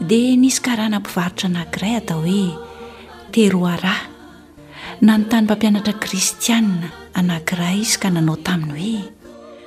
[0.00, 2.58] dia nisy karana mpivarotra anankiray hatao hoe
[3.32, 3.94] teroara
[5.00, 9.04] na ny tany mpampianatra kristianna anankira izy ka nanao taminy hoe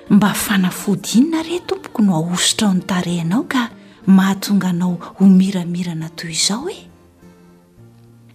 [0.09, 3.69] mba fanafodyinona re tompoko no ahosotra ao ny tarehnao ka
[4.07, 6.77] mahatonga anao ho miramirana toy izao oe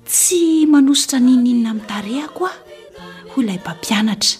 [0.06, 2.58] tsy manositra nininina min'ny tareha ko ao
[3.34, 4.38] hoy ilay mpampianatra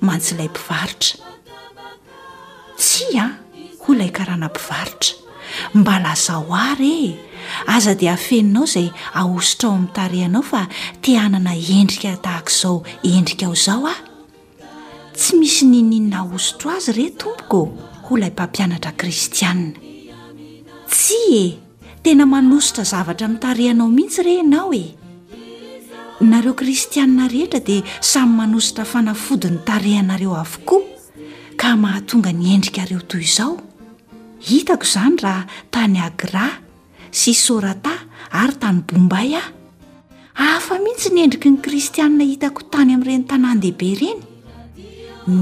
[0.00, 1.14] mantsyilay mpivarotra
[2.78, 3.26] tsy a
[3.82, 5.19] ho ilay karanampivarotra
[5.74, 7.16] mbalazao ar e
[7.66, 8.88] aza dia afeninao izay
[9.20, 10.62] ahositra ao amin'ny tarehanao fa
[11.02, 12.76] teanana endrika tahaka izao
[13.14, 13.98] endrika ao izao ah
[15.16, 17.60] tsy misy nininna ahosotro azy re tompoko
[18.06, 19.72] ho lay mpampianatra kristianna
[20.90, 21.46] tsy e
[22.02, 24.84] tena manositra zavatra mitarehanao mihitsy renao e
[26.30, 30.82] nareo kristianna rehetra dia samy manositra fanafodi 'ny tarehanareo avokoa
[31.60, 33.56] ka mahatonga ny endrikareo toy izao
[34.40, 36.46] hitako izany raha tany agra
[37.12, 37.92] sy sorata
[38.40, 39.48] ary tany bomba y ah
[40.56, 44.20] afa mihitsy nendriky ny kristianna hitako tany amn'ireny tanàndehibe ireny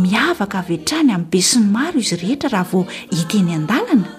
[0.04, 2.82] miavaka avetrany am'be sy ny maro izy rehetra raha vao
[3.20, 4.10] iteny an-dalana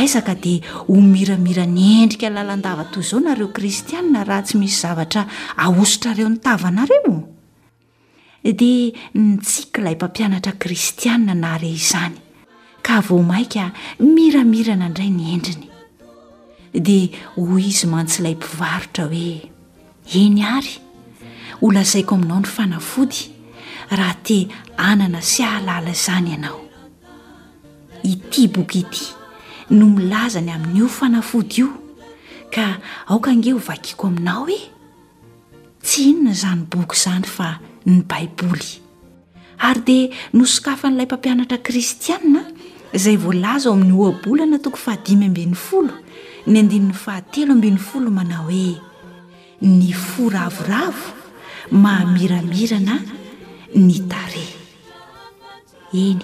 [0.00, 5.22] aizaka dia ho miramira nyendrika lalandava toy izao nareo kristianna raha tsy misy zavatra
[5.66, 7.14] ahosotrareo ny tavanareo
[8.60, 8.92] dia
[9.24, 12.16] ntsiklay mpampianatra kristiannanare izany
[12.82, 15.68] ka vao maika miramirana indray ny endriny
[16.86, 19.50] dia hoy izy mantsiilay mpivarotra hoe
[20.20, 20.74] eny ary
[21.60, 23.20] holazaiko aminao ny fanafody
[23.98, 24.38] raha te
[24.90, 26.60] anana sy ahalala izany ianao
[28.12, 29.06] ity boky ity
[29.76, 31.70] no milazany amin'io fanafody io
[32.54, 32.64] ka
[33.08, 34.60] aokaange ho vakiko aminao oe
[35.82, 37.48] tsy inona izany boky izany fa
[37.86, 38.79] ny baiboly
[39.68, 42.42] ary dia nosokafa n'ilay mpampianatra kristianna
[42.96, 45.92] izay voalaza ao amin'ny hoabolana toko fahadimy ambin'ny folo
[46.50, 48.80] ny andinin'ny fahatelo ambin'ny folo manao hoe
[49.78, 51.08] ny foravoravo
[51.82, 52.94] mahamiramirana
[53.86, 54.50] ny tareh
[56.04, 56.22] eny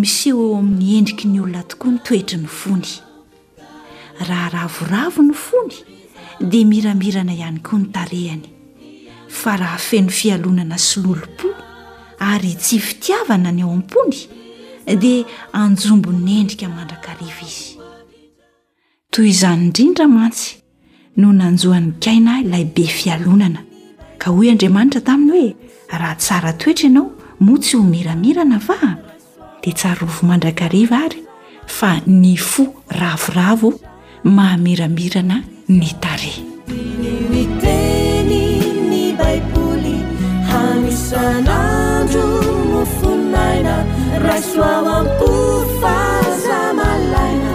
[0.00, 2.90] miseo eo amin'ny endriky ny olona tokoa ny toetry ny fony
[4.28, 5.74] raha ravoravo ny fony
[6.50, 8.46] dia miramirana ihany koa ny tarehany
[9.40, 11.46] fa raha feno fialonana sy lolopo
[12.20, 14.18] ary tsy fitiavana ny ao am-pony
[15.00, 15.24] dia
[15.56, 17.64] anjombo nyendrika mandrakariva izy
[19.12, 20.58] toy izany indrindra mantsy
[21.16, 23.62] no nanjoan'ny kaina ilay be fialonana
[24.20, 25.50] ka hoy andriamanitra taminy hoe
[26.00, 27.08] raha tsara toetra ianao
[27.44, 28.78] moa tsy ho miramirana va
[29.62, 31.20] dia tsary rovo mandrakariva ary
[31.78, 32.64] fa ny fo
[33.00, 33.70] ravoravo
[34.36, 35.36] mahamiramirana
[35.78, 36.32] ny tare
[44.26, 45.28] rasoao amko
[45.80, 47.54] faza malaina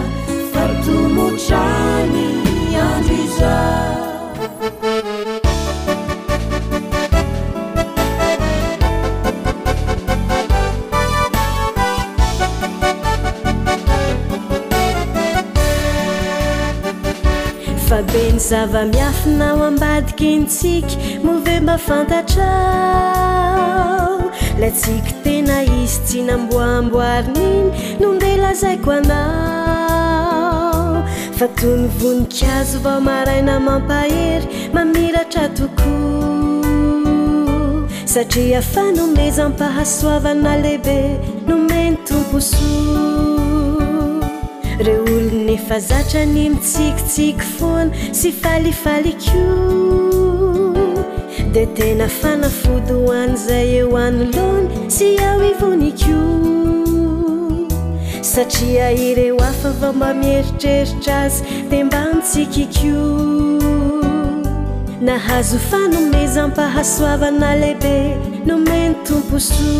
[0.52, 2.42] fartomotrany
[2.86, 3.86] amiza
[17.88, 20.92] fa be ny zava-miafinao ambadiky ntsika
[21.24, 24.22] move mba fantatrao
[24.60, 25.12] la tsiky
[25.46, 30.92] na izy ty namboamboarina iny nombela zaiko anao
[31.38, 35.88] fa toy ny voninkazo vao maraina mampahery mamiratra toko
[38.14, 40.98] satria fa nomeza mpahasoavana lehibe
[41.48, 42.76] no meny tompo so
[44.80, 50.15] ireo olo nefa zatran'iny tsikitsiky foana sy falifaliko
[51.56, 56.18] dia tena fanafody oany izay eo anyloany sy ao ivoniko
[58.30, 61.38] satria ireo afa vao mamieritreritra azy
[61.70, 62.92] dia mbantsika iko
[65.06, 67.96] nahazo fanomeza ampahasoavana lehibe
[68.46, 69.70] nomeno tomposo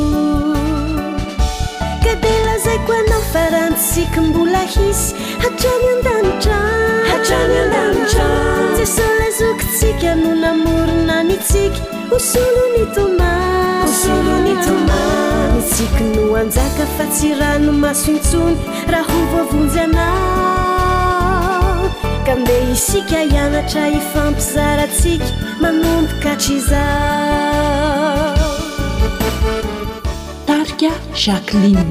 [2.04, 5.06] ka dea lazaiko anao faraantsika mbola hisy
[5.42, 6.85] hatrary an-danitra
[7.26, 11.76] se solezokontsika no namorona ny tsika
[12.10, 14.36] ho sono nytomasoooma
[15.56, 18.56] nytsika no anjaka fa tsy rano masontsony
[18.92, 21.90] raha ho voavonjy anao
[22.26, 25.26] ka mbe isika hianatra ifampizaratsika
[25.60, 28.36] manompokatryizao
[30.46, 30.90] tarika
[31.22, 31.82] jaklina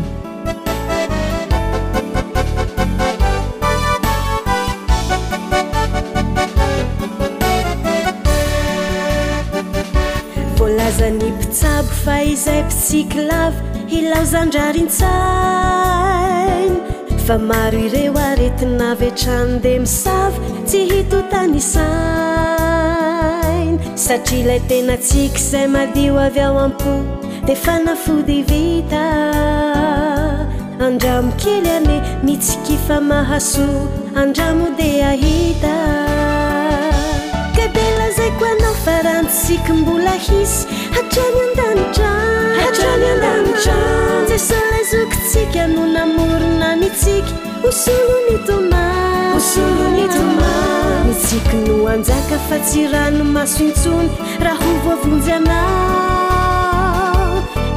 [12.35, 13.59] izay mpitsikylava
[13.91, 16.75] hilaozandrarintsainy
[17.25, 20.37] fa maro ireo aretinaavytrano di misafy
[20.67, 26.93] tsy hitotanysainy satria ilay tenatsika izay madio avy ao ampo
[27.47, 29.05] dia fanafody vita
[30.87, 33.67] andramo kely ane mitsikifa mahaso
[34.21, 35.73] andramo de ahita
[38.31, 42.15] ko anao faranitsika mbola hisy hatranyadanta
[44.29, 47.31] jeso lay zokontsika no namorona nytsika
[47.61, 50.51] hosolonitomaosolonima
[51.07, 55.59] nitsika no anjaka fa tsy rano masointsony raha ho voavonjy ana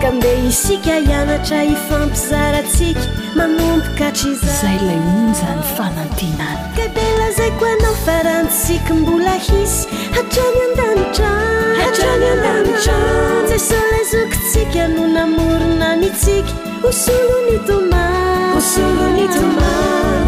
[0.03, 3.01] ka nde isika hianatra ifampizaratsika
[3.37, 6.68] manompo katrizy zay lay injy rany fanantinany
[7.59, 11.29] ko anao farantsika mbola hizy hatrany andanitra
[13.49, 16.49] za solazokotsika no namorona ny tsika
[16.83, 19.19] ho soloni tomaslnm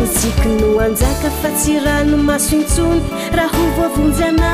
[0.01, 3.01] nytsiky no anjaka fa tsy rano masointsony
[3.37, 4.53] raha ho voavonjy ana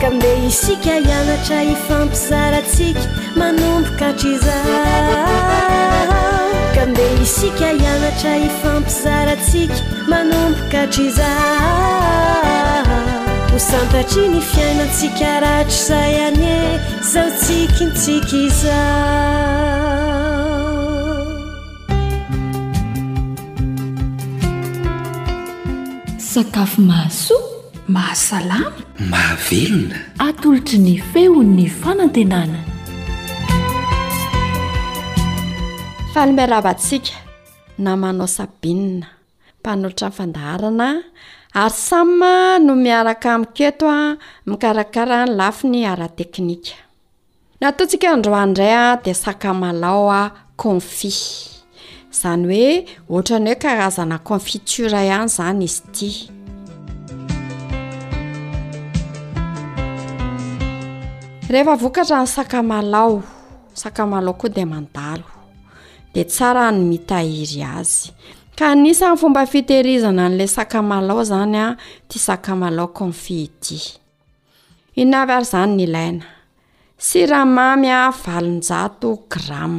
[0.00, 3.02] ka mbe isika hianatra efampisaratsika
[3.38, 4.54] manombokatriza
[6.76, 9.74] ka mbe isika hianatra ifampizaratsika
[10.10, 11.28] manompokatra iza
[13.52, 16.56] hosantatry ny fiainantsika rahatra zay anye
[17.12, 18.78] zaotsikintsika iza
[26.30, 27.34] sakafo mahaso
[27.94, 28.72] mahasalama
[29.10, 29.96] mahavelona
[30.28, 32.69] atolotry ny fehon'ny fanantenana
[36.14, 37.14] falmerabatsika
[37.78, 39.06] namanao sabinina
[39.60, 41.02] mpanolotra ny fandaharana
[41.54, 44.16] ary samma no miaraka minketo a
[44.46, 46.74] mikarakara ny lafi ny arateknika
[47.60, 51.12] nataotsika androan ndray a dia sakamalao a konfi
[52.12, 56.30] izany hoe oatrany hoe karazana konfitura ihany izany izy ty
[61.48, 64.64] rehefa vokatra ny sakamalaoaamaao koa di
[66.14, 68.10] de tsara ny mitahiry azy
[68.58, 71.66] kanisa ny fomba fitehirizana n'lay sakamalao izany a
[72.08, 73.78] tia sakamalao komfihdi
[75.02, 76.24] inavy ary izany ny ilaina
[77.06, 79.76] siramamy a valinjato gram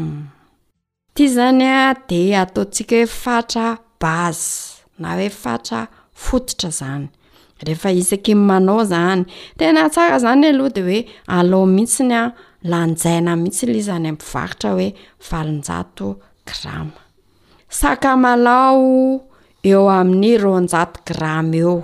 [1.16, 3.66] tya zany a de ataotsika hoe fatra
[4.02, 4.52] bazy
[5.00, 5.82] na hoe fatra
[6.14, 7.06] fototra zany
[7.66, 9.22] rehefa isaky nymanao izany
[9.58, 12.24] tena tsara izany aloha de hoe alao mihitsiny a
[12.64, 14.88] lanjaina mihitsy lizany amvaritra hoe
[15.32, 16.08] valinjato
[16.50, 16.94] grama
[17.70, 19.22] sakamalao
[19.64, 21.76] eo amin'ny ronjato grama eo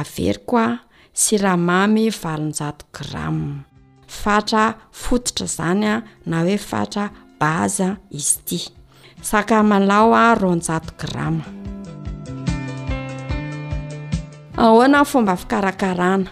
[0.00, 0.66] avery koa
[1.20, 3.62] siramamy valinjato grama
[4.22, 4.64] fatra
[5.02, 5.94] fototra zany a
[6.26, 7.04] na hoe fatra
[7.40, 8.58] baza izy ti
[9.30, 11.44] sakamalao a ronjato grama
[14.62, 16.30] ahoana fomba fikarakarana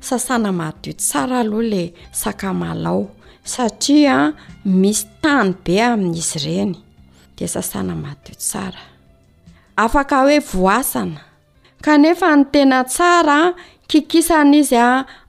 [0.00, 3.08] sasana mahadito tsara aloha le sakamalao
[3.44, 4.32] satria
[4.64, 6.74] misy tany be amin'izy ireny
[7.36, 8.80] de sasana mahadito sara
[9.76, 11.20] afaka hoe voasana
[11.84, 13.54] kanefa ny tena tsara
[13.90, 14.88] kikisana izy a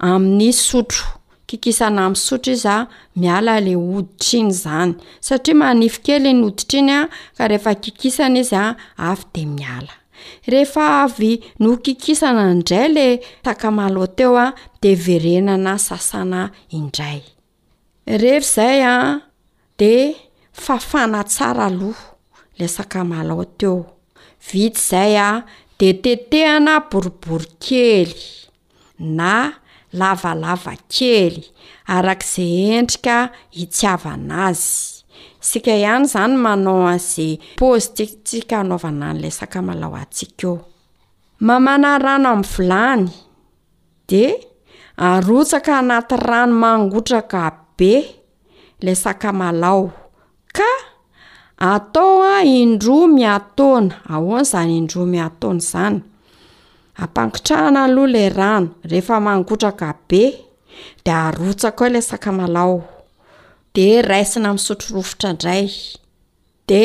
[0.09, 1.07] amin'ny sotro
[1.47, 2.77] kikisana amin'ny sotro izya
[3.19, 4.91] miala le hoditra iny izany
[5.27, 6.99] satria manifo kely ny hoditra iny a
[7.37, 8.65] ka rehefa kikisana izy a
[9.09, 9.93] afa de miala
[10.51, 11.31] rehefa avy
[11.63, 14.47] nokikisana indray ley sakamalao teo a
[14.81, 17.21] de verenana sasana indray
[18.21, 18.97] rehefa izay a
[19.79, 19.93] de
[20.63, 22.05] fafana tsara aloha
[22.57, 23.81] lay sakamalo teo
[24.47, 25.29] vita izay a
[25.79, 28.15] de tetehana boribory kely
[29.19, 29.31] na
[29.99, 31.35] lavalava kely
[31.95, 33.17] arak'izay endrika
[33.57, 34.98] hitsyavana azy
[35.39, 40.59] sika ihany izany manao azay paozy titsika anaovana nylay sakamalao atsiaka o
[41.47, 43.03] mamana rano amin'ny vilany
[44.09, 44.23] de
[45.09, 47.41] arotsaka anaty rano mangotraka
[47.77, 47.91] be
[48.83, 49.85] lay sakamalao
[50.57, 50.71] ka
[51.71, 55.97] atao a indroa miataona ahoany izany indroa miataona izany
[57.03, 60.21] apangitrahana y loha lay rano rehefa mangotraka be
[61.03, 62.75] de arotsak o lay sakamalao
[63.85, 65.65] e raisina misotro rovotra indray
[66.69, 66.81] de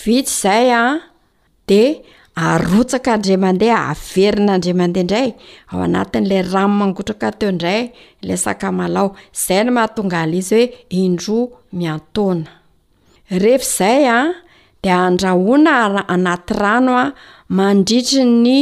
[0.00, 0.84] vitsy izay a
[1.70, 1.82] de
[2.48, 5.28] arotsaka ndrimandeha averina andrimandeha indray
[5.70, 7.80] ao anatin'lay rano mangotraka teo indray
[8.28, 10.66] la sakamalao izay no mahatongala izy hoe
[11.00, 11.38] indro
[11.78, 12.50] miantona
[13.42, 14.18] rehefa izay a
[14.82, 15.72] de andrahoina
[16.14, 17.06] anaty rano a
[17.56, 18.58] mandritry ny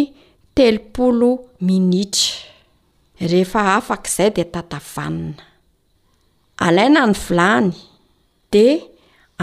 [0.56, 1.30] telopolo
[1.66, 2.28] minitra
[3.30, 5.42] rehefa afaka izay de tatavanina
[6.64, 7.70] alaina ny vilany
[8.52, 8.64] de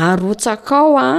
[0.05, 1.10] arotsak ao a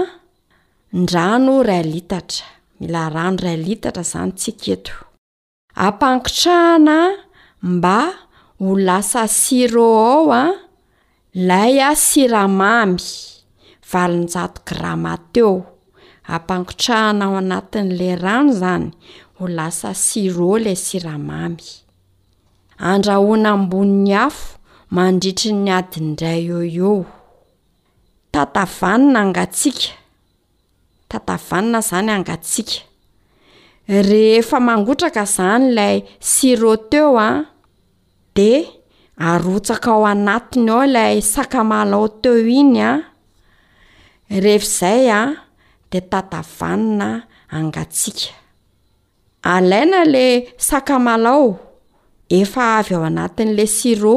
[1.00, 2.46] ndrano ray litatra
[2.78, 4.92] mila rano ray litatra zany tsi keto
[5.86, 6.96] ampangotrahana
[7.72, 7.98] mba
[8.60, 10.44] ho lasa siro ao a
[11.48, 13.06] laya siramamy
[13.90, 15.54] valonjato gramateo
[16.34, 18.86] ampangotrahana ao anatin'la rano izany
[19.38, 21.66] ho lasa siro lay siramamy
[22.90, 24.44] andrahoana ambonin'ny afo
[24.92, 27.04] mandritry ny adindray eo eoo
[28.32, 29.86] tatavanina angatsika
[31.08, 32.78] tatavanna izany hangatsiaka
[34.08, 35.96] rehefa mangotraka izany ilay
[36.30, 37.30] siro teo a
[38.36, 38.52] de
[39.28, 42.90] arotsaka ao anatiny eo ilay sakamalao teo iny a
[44.42, 45.22] rehefaizay a
[45.90, 47.08] de tatavanina
[47.52, 48.28] hangatsiaka
[49.54, 50.26] alaina le
[50.68, 51.48] sakamalao
[52.38, 54.16] efa avy ao anatin'lay siro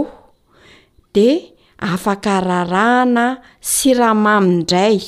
[1.13, 4.99] de afaka rarahana siramamy indray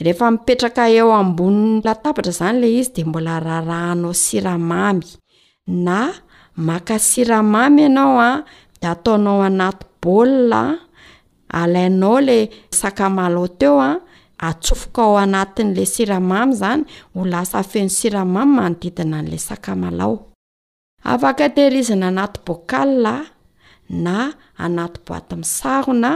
[0.00, 5.06] rehefa mipetraka eo amboniny latabatra izany ley izy de mbola rarahanao siramamy
[5.66, 5.98] na
[6.68, 8.30] maka siramamy ianao a
[8.80, 10.62] de ataonao anaty bolila
[11.48, 12.42] alainao ley
[12.80, 13.90] sakamalao teo a
[14.46, 16.82] atsofoka ao anatin'lay siramamy izany
[17.14, 20.14] ho lasa feno siramamy manodidina an'la sakamalao
[21.12, 23.14] afaka tehirizina anaty bokala
[23.90, 26.12] na anaty boity misarona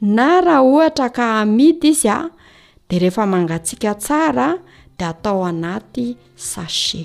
[0.00, 2.30] na raha ohatra ka amidy izy a
[2.88, 4.48] de rehefa mangatsika tsara
[4.98, 6.06] de atao anaty
[6.36, 7.04] sache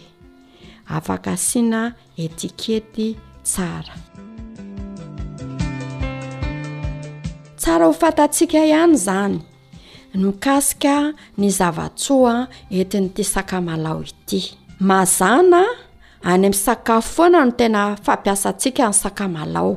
[0.95, 1.81] afaka siana
[2.23, 3.07] etikety
[3.43, 3.93] tsara
[7.59, 9.37] tsara ho fatatsiaka ihany zany
[10.21, 10.95] nokasika
[11.39, 12.35] ny zavatsoa
[12.77, 14.41] entinyity sakamalao ity
[14.87, 15.61] mazana
[16.29, 19.73] any amin'nsakafo foana no tena fampiasatsika ny sakamalao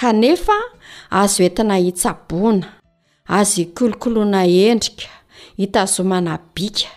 [0.00, 0.52] kanefa
[1.20, 2.66] azo oentina hitsaboana
[3.38, 5.08] azo kolokoloana endrika
[5.60, 6.88] hitazomanabika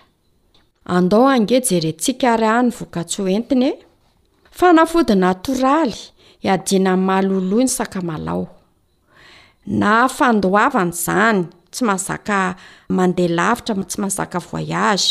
[0.95, 3.71] andao angejeretsikaraahny vokatsy ho entiny e.
[4.57, 5.97] fanafody natoraly
[6.45, 8.45] iadiana ny malo oloa ny sakamalao
[9.79, 11.41] na fandoavana izany
[11.71, 12.37] tsy mazaka
[12.97, 15.09] mandeha lavitra tsy mazaka voyage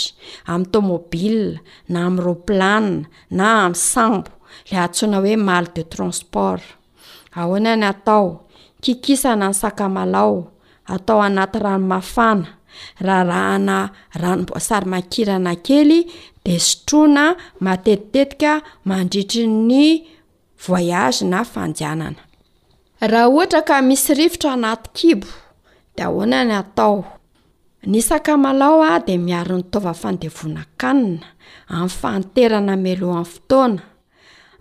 [0.51, 1.49] amin'ny tômobile
[1.93, 2.95] na amin'nyroplana
[3.39, 4.31] na amin'ny sambo
[4.71, 6.65] lay antsona hoe maly de transport
[7.35, 8.41] ahoana ny atao
[8.81, 10.53] kikisana ny sakamalao
[10.87, 12.47] atao anaty rano mafana
[13.01, 16.01] raharahana ranombosary makirana kely
[16.45, 18.53] de sotroana matetitetika
[18.85, 20.01] mandritry ny
[20.67, 25.27] voyage na anhtaka misy rivotra anaty kibo
[25.97, 26.99] de ahonany atao
[27.91, 31.21] ny sakamalao a de miary ny taovafandevonakanina
[31.69, 33.83] amin'nyfanterana meloh an'n fotoana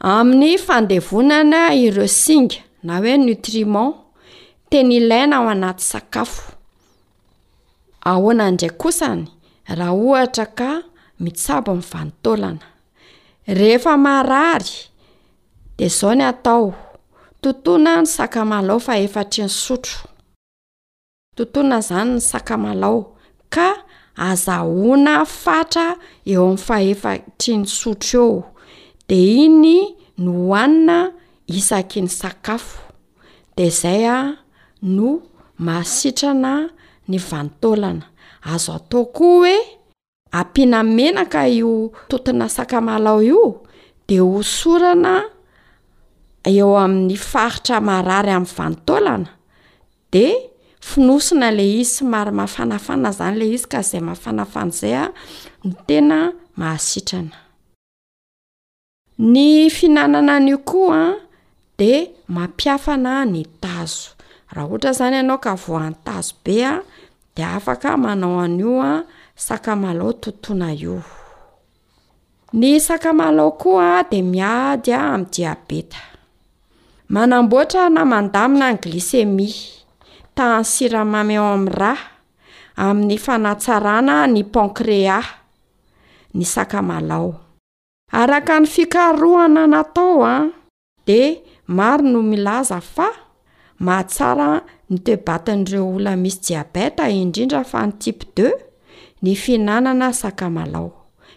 [0.03, 3.95] amin'ny fandevonana ireo singa na oe nitriment
[4.69, 6.41] tenyilaina ao anaty sakafo
[8.09, 9.23] ahoana indraky kosany
[9.77, 10.69] raha ohatra ka
[11.23, 12.65] mitsabo amin'ny vanontaolana
[13.47, 14.71] rehefa marary
[15.77, 16.73] de zao ny atao
[17.41, 19.95] totoana ny sakamalao fa efatry ny sotro
[21.35, 23.17] totoana izany ny sakamalao
[23.53, 23.67] ka
[24.15, 28.43] azahoana fatra eo amin'ny faefatry ny sotro eo
[29.11, 29.75] de iny
[30.23, 30.97] no hohanina
[31.47, 32.79] isaki ny sakafo
[33.59, 34.39] de zay a
[34.95, 35.09] no
[35.65, 36.53] mahasitrana
[37.11, 38.05] ny vanontaolana
[38.51, 39.57] azo atao koa hoe
[40.39, 41.71] ampianamenaka io
[42.09, 43.43] totina sakamalao io
[44.07, 45.13] de hosorana
[46.49, 49.29] eo amin'ny faritra marary amin'ny vanontaolana
[50.13, 50.25] de
[50.87, 55.05] finosina le izy symary mahafanafana izany ley izy ka izay mahafanafana izay a
[55.65, 56.17] no tena
[56.59, 57.35] mahasitrana
[59.21, 61.13] ny fihinanana anio koaa
[61.77, 61.91] de
[62.33, 64.09] mampiafana ny tazo
[64.53, 66.81] raha ohatra zany ianao kavohany tazo bea
[67.35, 69.03] de afaka manao anioa
[69.35, 70.99] sakamalao tontoana io
[72.59, 76.01] ny sakamalao koaa de miadya amin'ny diabeta
[77.13, 79.49] manamboatra namandamina ny glisemi
[80.35, 81.93] tany siramameo ami'ny ra
[82.85, 85.17] amin'ny fanatsarana ny pankrea
[86.35, 87.31] ny sakamalao
[88.11, 90.51] araka ny fikarohana natao a
[91.07, 93.07] de maro no milaza fa
[93.79, 98.47] mahatsara ny toeebatin'ireo ollna misy diabeta indrindra fa ny tipe de
[99.23, 100.91] ny fihinanana sakamalao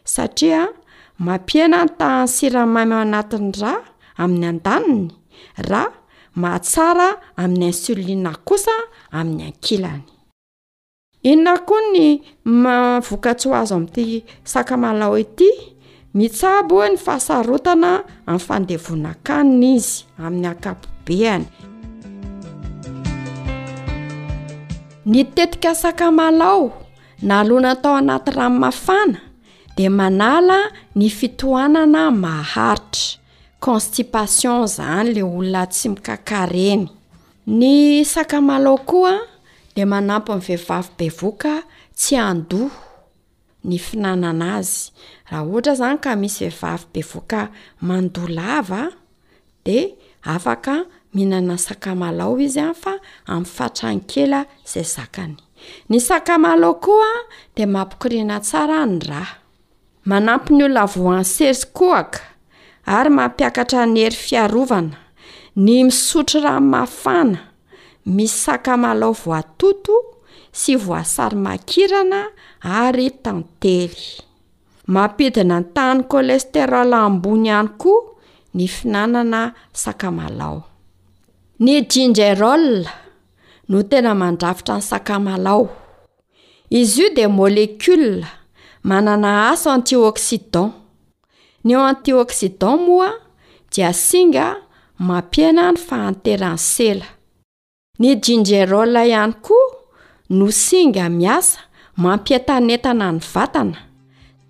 [0.04, 0.62] satria
[1.18, 3.72] mampiana no tan siramamy a anatiny ra
[4.22, 5.08] amin'ny an-daniny
[5.70, 5.92] raa
[6.40, 7.08] mahatsara
[7.42, 8.74] amin'ny insollina kosa
[9.18, 10.02] amin'ny ankilany
[11.30, 12.06] inona koa ny
[12.44, 14.04] mavokatsy ho azo ami'ity
[14.52, 15.73] sakamalao ity
[16.18, 17.92] mitsaby hoe ny fahasarotana
[18.26, 19.94] amin'ny fandevona-kanina izy
[20.26, 21.44] amin'ny akapobeany
[25.10, 26.62] ny tetika sakamalao
[27.22, 29.18] na alona tao anaty ranmafana
[29.76, 30.58] di manala
[30.94, 33.18] ny fitohanana maharitra
[33.64, 36.84] constipation izany lay olona tsy mikakareny
[37.58, 39.14] ny sakamalao koa
[39.74, 41.54] di manampo amin'ny vehivavy bevoka
[41.98, 42.83] tsy andoha
[43.64, 44.92] ny finanana azy
[45.30, 47.42] raha ohatra zany ka misy vehivavy be voka
[47.80, 48.88] mandolava
[49.64, 49.78] de
[50.22, 50.74] afaka
[51.14, 52.92] mihinana ny sakamalao izy a fa
[53.26, 55.36] amin'ny fatrankela izay zakany
[55.88, 57.12] ny sakamalao koa
[57.56, 59.28] de mampokirina tsara ny raa
[60.08, 62.20] manampy ny olona voansersy koaka
[62.96, 64.98] ary mampiakatra nyery fiarovana
[65.64, 67.40] ny misotro ran mafana
[68.16, 70.13] misy sakamalao voatoto
[70.54, 72.20] sy voasary makirana
[72.62, 73.90] ary tantely
[74.94, 78.02] mampidina ny tahany kolesterola ambony ihany koa
[78.54, 79.42] ny finanana
[79.82, 80.58] sakamalao
[81.62, 82.68] ny gingerol
[83.68, 85.64] no tena mandravitra ny sakamalao
[86.78, 88.26] izy io dia molecola
[88.88, 90.70] manana asa anti oksidan
[91.64, 93.10] ny antioksidan moa
[93.74, 94.46] dia asinga
[95.06, 97.06] mampiana a ny fahanterany sela
[97.98, 99.58] ny jingerola ihany ko
[100.38, 101.60] nosinga miasa
[102.02, 103.78] mampietanetana ny vatana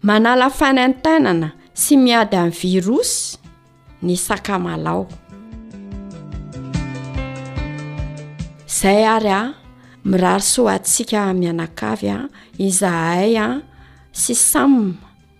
[0.08, 1.48] manalafanantainana
[1.82, 3.36] sy miady amin'ny virosy
[4.06, 5.02] ny sakamalao
[8.64, 9.54] izay ary a
[10.08, 12.18] mirarysoa atsiaka mianakavya
[12.66, 13.60] izahay a
[14.20, 14.84] sy sama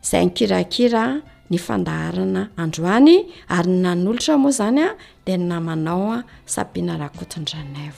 [0.05, 1.05] izay nykirakira
[1.51, 3.15] ny fandaharana androany
[3.57, 4.93] ary nan'olotra moa izany a
[5.25, 6.19] dia nnamanaoa
[6.55, 7.97] sabiana rakotondranayv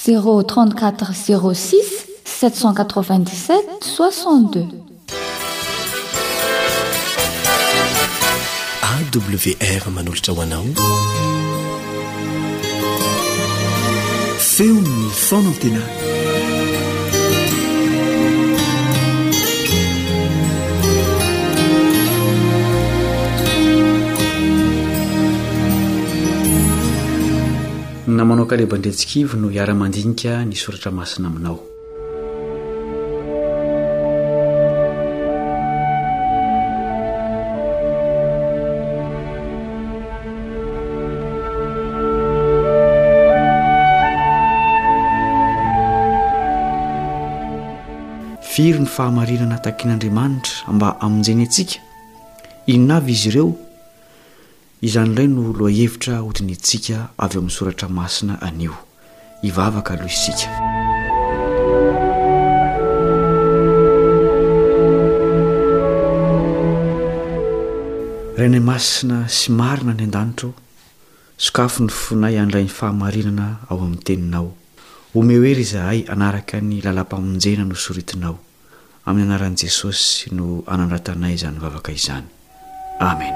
[0.03, 3.49] ze34 z6787
[3.81, 4.65] 62
[9.73, 11.28] awr manolatra hoanao
[14.61, 15.81] eofona ntena
[28.07, 31.68] namanao kalebandretsikivy no hiara-mandinika nysoratra masina aminao
[48.59, 51.79] firy ny fahamarinana takian'andriamanitra mba amonjeny antsika
[52.67, 53.49] inonavy izy ireo
[54.87, 58.73] izan'iray no loahevitra hodiny antsika avy eo amin'ny soratra masina anio
[59.49, 60.47] ivavaka aloh isika
[68.39, 70.49] rana masina sy marina ny an-danitro
[71.45, 74.49] sokafo ny finay andrai 'ny fahamarinana ao amin'ny teninao
[75.17, 78.35] omehoery zahay anaraka ny lala-pamonjena nosoritinao
[79.09, 82.25] amin'ny anaran'i jesosy no hanandratanay izany vavaka izany
[83.11, 83.35] amen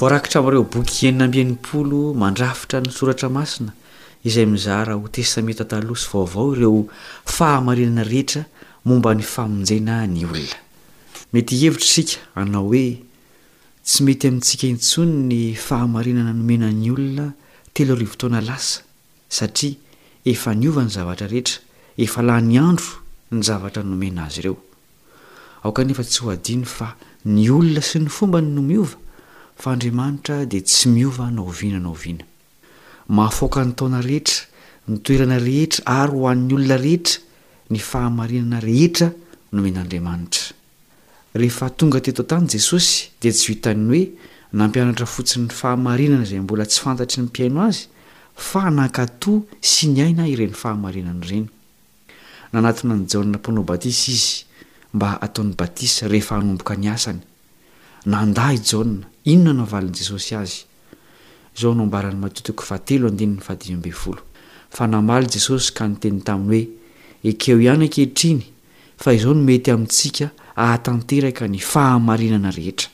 [0.00, 3.72] voarakitra mreo boky enina ambian'nimpolo mandrafitra ny soratra masina
[4.28, 6.74] izay mizara ho tesametahtalosy vaovao ireo
[7.36, 8.42] fahamariana rehetra
[8.88, 10.58] momba ny famonjena ny olona
[11.32, 12.84] mety hevitra sika anao hoe
[13.88, 17.24] tsy mety amintsika intsony ny fahamarinana nomena ny olona
[17.74, 18.80] telo rivo taona lasa
[19.36, 19.76] satria
[20.32, 21.56] efa niovany zavatra rehetra
[22.04, 22.90] efa lah ny andro
[23.32, 24.56] ny zavatra nomena azy ireo
[25.64, 26.88] aokanefa tsy ho adiny fa
[27.34, 28.96] ny olona sy ny fomba ny no miova
[29.62, 32.24] fa andriamanitra dia tsy miova naoviana nao viana
[33.16, 34.42] mahafoaka ny taona rehetra
[34.88, 37.16] ny toerana rehetra ary ho an'ny olona rehetra
[37.72, 39.08] ny fahamarinana rehetra
[39.56, 40.52] nomen'andriamanitra
[41.38, 44.06] rehefa tonga teto ntany jesosy dia tsy hoitanny hoe
[44.52, 47.82] nampianatra fotsiny'ny fahamarinana izay mbola tsy fantatry ny mpiaino azy
[48.34, 51.46] fa nankatòa sy ny aina ireny fahamarinana ireny
[52.52, 54.46] nanatony ny jana mponao batisa izy
[54.94, 57.20] mba ataony batisa rehefa hanomboka ny asany
[58.06, 60.64] nandà i jana inona navalin'i jesosy azy
[61.56, 63.38] izao nobn
[64.70, 68.42] fa namaly jesosy ka ny teny taminy hoe ekeo ihany ankehitriny
[69.00, 72.90] fa izao nomety amintsika ahatanteraka ny fahamarinana rehetra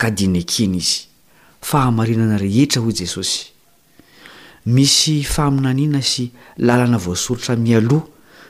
[0.00, 0.96] ka diany akina izy
[1.68, 3.40] fahamarinana rehetra hoy jesosy
[4.72, 6.24] misy faminaniana sy
[6.66, 8.06] lalana voasorotra mialoha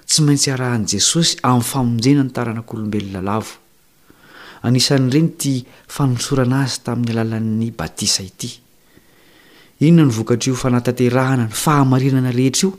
[0.09, 3.55] tsy maintsy arahan' jesosy amin'ny famonjena ny taranak'olombelonlalavo
[4.67, 5.55] anisan'ireny ti
[5.95, 8.51] fanosorana azy tamin'ny alalan'ny batisa ity
[9.87, 12.79] inona ny vokatraio fanatanterahana ny fahamarinana rehetra io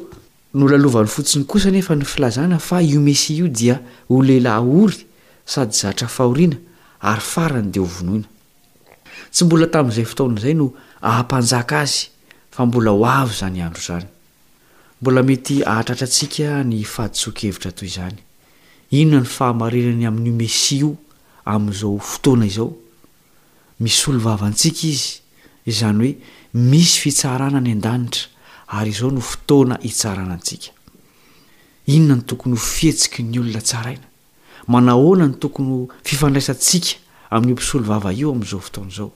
[0.54, 3.80] nolalova n'ny fotsiny kosa nefa ny filazana fa iomesia io dia
[4.12, 5.00] olehilahy ory
[5.54, 6.58] sady zatra fahoriana
[7.00, 8.28] ary farany dia ovonoina
[9.32, 10.68] tsy mbola tamin'izay fotaona izay no
[11.02, 12.04] ahampanjaka azy
[12.52, 14.08] fa mbola ho avy izany andro zany
[15.02, 18.18] mbola mety ahatratra antsika ny fahaditsokevitra toy izany
[19.00, 20.90] inona ny fahamarerany amin'n'iomesi io
[21.54, 22.68] amn'izao fotoana izao
[23.84, 25.08] misolo vavaantsika izy
[25.72, 26.12] izany hoe
[26.72, 28.26] misy fitsarana ny an-danitra
[28.78, 30.70] ary izao no fotoana hitsaranantsika
[31.96, 34.08] inona ny tokony ho fihetsiky ny olona tsaraina
[34.72, 35.72] manahoana ny tokony
[36.08, 36.92] fifandraisantsika
[37.34, 39.12] amin'io misolo vava io amin'izao fotoana izao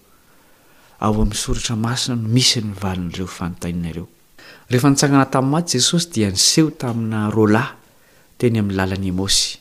[1.04, 4.08] ao amin'nysoratra masina no misy ny valin'ireo fanontaninareo
[4.70, 7.76] rehefa nitsangana tamin'ny maty jesosy dia niseho tamina rolahy
[8.38, 9.58] teny amin'nylalanymosy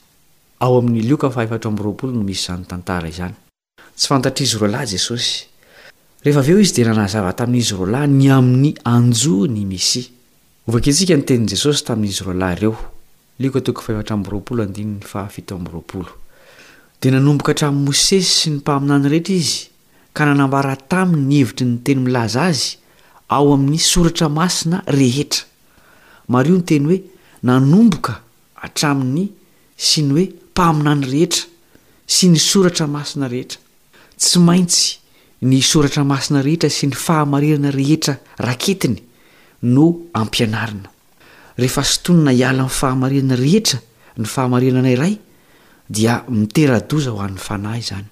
[0.61, 1.73] ao amin'likaaao
[2.15, 2.99] no misy zntta
[3.95, 5.49] itsy fanttr izy rlhy jesosy
[6.25, 12.59] rehefaveo izy dia nanahzava tamin'n'izy rolahy ny amin'ny anjo ny msytska nteninesosy tamin'i
[17.03, 19.61] dia nanomboka hatramin'ny mosesy sy ny mpaminany rehetra izy
[20.15, 22.79] ka nanambara taminy nhevitry ny teny milaza azy
[23.35, 25.45] ao amin'ny soratra masina rehetra
[26.33, 27.01] mar ioa ny teny hoe
[27.49, 28.15] nanomboka
[28.65, 29.25] atramin'ny
[29.87, 31.45] sy ny hoe mpaminany rehetra
[32.15, 33.61] sy ny soratra masina rehetra
[34.21, 34.85] tsy maintsy
[35.49, 38.15] ny soratra masina rehetra sy ny fahamarirana rehetra
[38.49, 39.01] raketiny
[39.75, 39.87] no
[40.23, 40.91] ampianarina
[41.61, 43.79] rehefa sotonina hiala min'ny fahamarinana rehetra
[44.21, 45.15] ny fahamarinana iray
[45.97, 48.07] dia miteradoza ho an'ny fanahy izany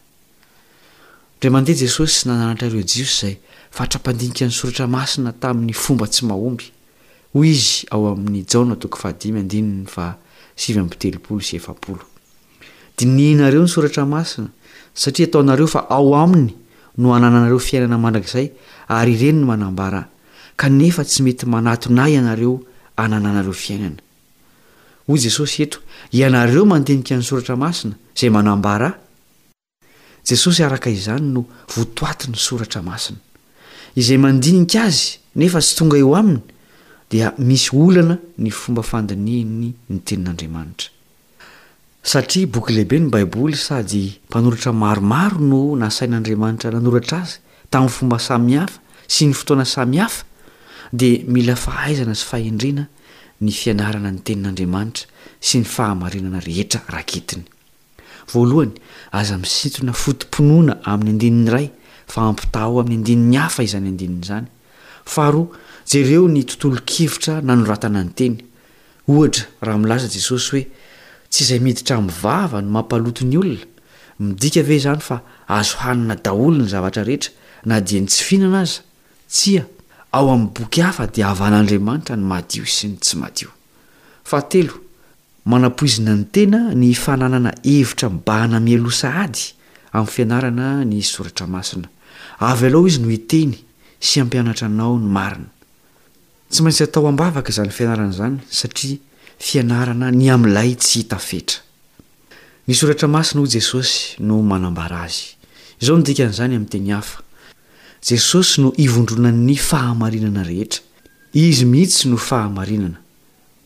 [1.36, 3.38] indray mandeha jesosy sy nananatra ireo jiosy izay
[3.70, 6.64] fatrapandinika ny soratra masina tamin'ny fomba tsy mahomby
[7.34, 8.76] hoy izy ao amin'ny jaona
[12.98, 14.48] diniinareo ny soratra masina
[14.94, 16.54] satria ataonareo fa ao aminy
[16.98, 18.50] no ananaanareo fiainana manakzay
[18.88, 20.08] ary renyny manambara
[20.56, 22.60] kanefa tsy mety manatona ianareo
[22.96, 23.96] anananareo fiainana
[25.08, 25.70] y esosy e
[26.12, 31.44] inreo mandinika ny soratra masina zay mabarasosy a izny no
[31.76, 33.18] votoatinyysoratra masina
[33.96, 36.40] izay mandinika azy nefa sy tonga eo aminy
[37.10, 40.88] dia misy olana ny fomba fandininy ny tenin'andriamanitra
[42.02, 47.36] satria boky lehibe ny baiboly sady mpanoratra maromaro no nasain'andriamanitra nanoratra azy
[47.70, 48.78] tamin'ny fomba samihafa
[49.14, 50.24] sy ny fotoana samihafa
[50.92, 52.84] dia mila fahaizana sy fahendrena
[53.40, 55.04] ny fianarana ny tenin'andriamanitra
[55.46, 57.42] sy ny fahamarinana rehetra raketiny
[58.32, 58.74] voalohany
[59.18, 61.68] aza misitona fotomponoana amin'ny andininy iray
[62.14, 70.62] fmpitaoamn'y adinnyha iyinnznyreo ny tontolo kivitra nanoratna nytenyoahlazajesosy hoe
[71.30, 73.66] tsy izay miditra mvava no mampalotony olona
[74.26, 75.16] midika ve zany fa
[75.58, 77.30] azoanina daolo ny zavatrarehetra
[77.68, 78.62] na d ntsy iinana
[80.12, 80.56] od
[81.58, 83.16] an'dramanitra ny mado sny tsy
[84.60, 84.70] in
[85.98, 86.86] ny tena ny
[87.22, 89.42] nanana evitra mbanamialosa ady
[89.94, 91.88] am'ny fianarana ny soratra masina
[92.40, 93.52] avy alao izy no iteny
[94.00, 95.50] sy ampianatra anao ny marina
[96.50, 98.96] tsy maintsy atao ambavaka izany fianarana zany satria
[99.46, 101.58] fianarana ny amn'lay tsy hitafetra
[102.66, 105.24] ny soratra masiny ho jesosy no manambara azy
[105.80, 107.20] izao midika an'izany amin'teny hafa
[108.08, 110.80] jesosy no ivondronan'ny fahamarinana rehetra
[111.46, 112.96] izy mihitsy no fahamarinana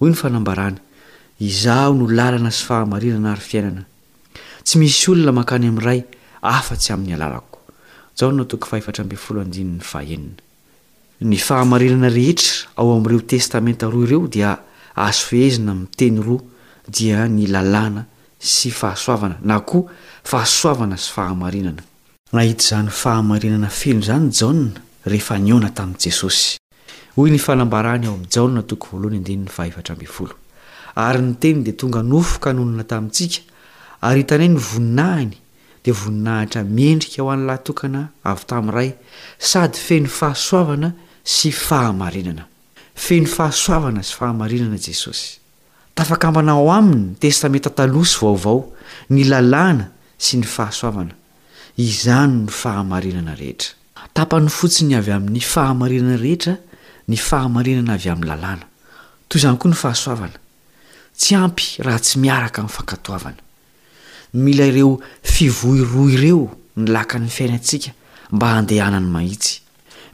[0.02, 0.78] hoy no fanambarana
[1.50, 3.84] izaho no lalana sy fahamarinana ary fiainana
[4.66, 6.00] tsy misy olona mankany amin'n'ray
[6.56, 7.53] afa-tsy amin'ny alalako
[11.24, 14.58] ny fahamarinana rehetra ao am'ireo testamenta ro ireo dia
[14.96, 16.40] azo fehezina miteny ro
[16.88, 18.04] dia ny lalàna
[18.38, 19.88] sy fahasoavana na koa
[20.24, 21.82] fahasoavana sy fahamarinana
[22.32, 24.74] nahita izany fahamarinana fino izany jaoa
[25.06, 26.58] rehefa niona tamin'i jesosy
[27.16, 28.18] hoy ny fanambarany ao
[30.96, 33.42] ary nyteny dia tonga nofoka nonona tamintsika
[34.02, 35.36] ary hitanay ny voninahiny
[35.84, 38.90] dia voninahitra miendrika ho an'lahytokana avy tamin'n'iray
[39.38, 40.88] sady feny fahasoavana
[41.22, 42.46] sy fahamarinana
[43.04, 45.36] fe ny fahasoavana sy fahamarinana jesosy
[45.96, 48.58] tafakambana ao aminy testametatalosy vaovao
[49.12, 49.90] ny lalàna
[50.24, 51.12] sy ny fahasoavana
[51.76, 53.76] izany ny fahamarinana rehetra
[54.16, 56.56] tapany fotsiny avy amin'ny fahamarinana rehetra
[57.08, 58.64] ny fahamarinana avy amin'ny lalàna
[59.28, 60.38] toy izany koa ny fahasoavana
[61.20, 63.43] tsy ampy raha tsy miaraka amin'nyfankatoavana
[64.34, 67.90] mila ireo fivoy ro ireo nylaka ny fiainantsika
[68.32, 69.60] mba handehana ny mahitsy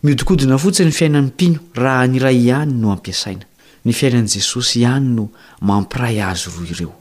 [0.03, 3.45] mihodikodina fotsiny ny fiainan'ny mpino raha nyray ihany no ampiasaina
[3.85, 5.29] ny fiainan'i jesosy ihany no
[5.61, 6.93] mampiray azo roy ireo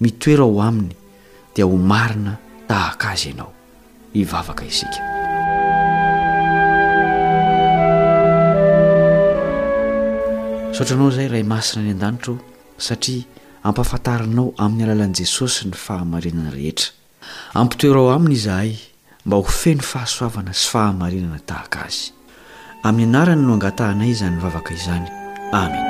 [0.00, 0.94] mitoera ao aminy
[1.54, 2.36] dia ho marina
[2.68, 3.52] tahaka azy ianao
[4.12, 5.00] hivavaka isika
[10.78, 12.38] sotra anao izay ray masina any an-danitra o
[12.78, 13.22] satria
[13.64, 16.92] ampafantaranao amin'ny alalan'i jesosy ny fahamarinana rehetra
[17.62, 18.72] ampitoerao aminy izahay
[19.26, 22.10] mba ho feny fahasoavana sy fahamarinana tahaka azy
[22.88, 25.08] ami'y anarany no angatahnay izanyny vavaka izany
[25.64, 25.89] amen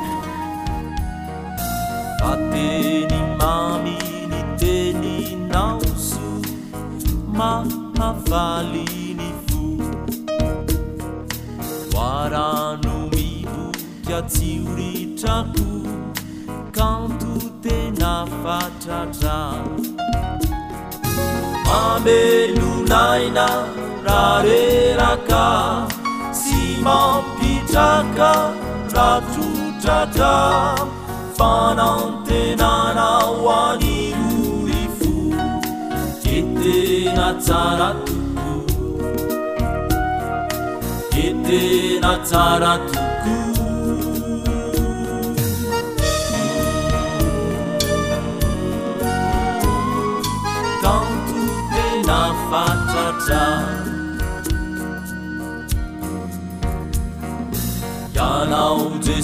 [2.21, 5.11] fateny maminy teny
[5.53, 6.25] naozo
[7.39, 9.61] mahavaliny fo
[12.03, 15.69] oarano miboka tsy oritrako
[16.77, 19.39] kanto tena fatratra
[21.69, 23.49] mamenonaina
[24.07, 25.45] raa reraka
[26.43, 26.99] syma
[27.77, 28.55] aka
[28.95, 30.75] ratsutrada
[31.37, 35.11] fanaontenana o ani ruifo
[36.35, 36.37] e
[37.25, 37.67] ae
[41.47, 42.13] tena
[42.45, 42.73] ara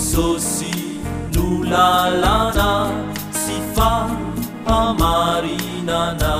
[0.02, 0.70] sosi
[1.36, 2.70] nulalana
[3.40, 3.94] si fa
[4.66, 6.34] pamarinana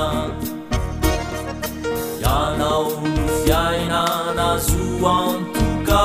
[2.24, 6.02] yanao nfiainana zuantuka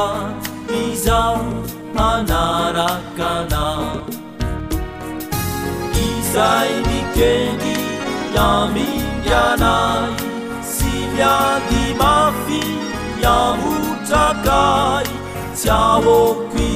[0.84, 1.43] izau
[1.96, 3.65] panarakana
[6.08, 7.76] izai nikeni
[8.36, 10.13] lamiyanai
[10.74, 12.62] si miadimafi
[13.24, 15.08] yamutrakai
[15.63, 16.46] ciao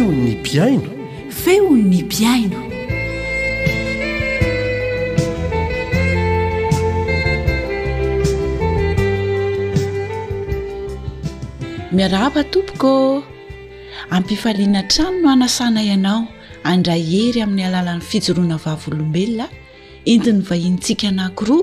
[0.00, 0.90] onnypiaino
[1.30, 2.58] feono ny piaino
[11.92, 13.22] miara hapa tompoko
[14.10, 16.26] ampifaliana trano no anasana ianao
[16.70, 19.46] andrahery amin'ny alalan'ny fijoroana vavolombelona
[20.12, 21.62] intin'ny vahintsika anakiroa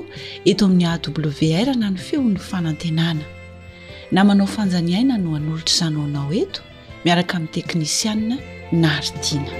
[0.49, 3.25] eto amin'ny a wr na ny feon'ny fanantenana
[4.13, 6.61] na manao fanjaniaina no han'olotra zanoanao eto
[7.05, 8.37] miaraka amin'ny teknisiane
[8.83, 9.51] naaridina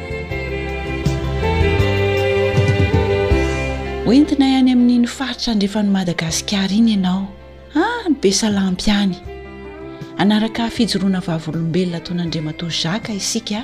[4.05, 7.21] hoentina ihany amin'n'no faritra ndrehefa ny madagasikara iny ianao
[7.81, 9.15] ah mibesalampy any
[10.23, 13.59] anaraka fijoroana vavolombelona taonandria mato jaka isika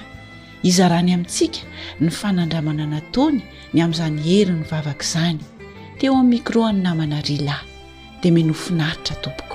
[0.69, 1.59] izarany amintsika
[2.01, 3.39] ny fanandramana na taony
[3.73, 5.39] ny amin'izany heri ny vavaka izany
[5.99, 7.57] teo amin micro any namana rila
[8.21, 9.54] dia minofinaritra tompoko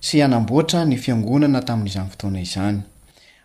[0.00, 2.80] sy anamboatra ny fiangonana tamin'izany fotoana izany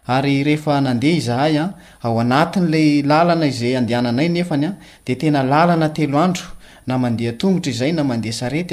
[0.07, 1.65] ary rehefa nandeha izahaya
[2.03, 4.71] ao anatin'lay lalana izay andeananay nefaya
[5.05, 6.45] de tena lalana telo andro
[6.87, 8.71] namandea tongorayaanatiay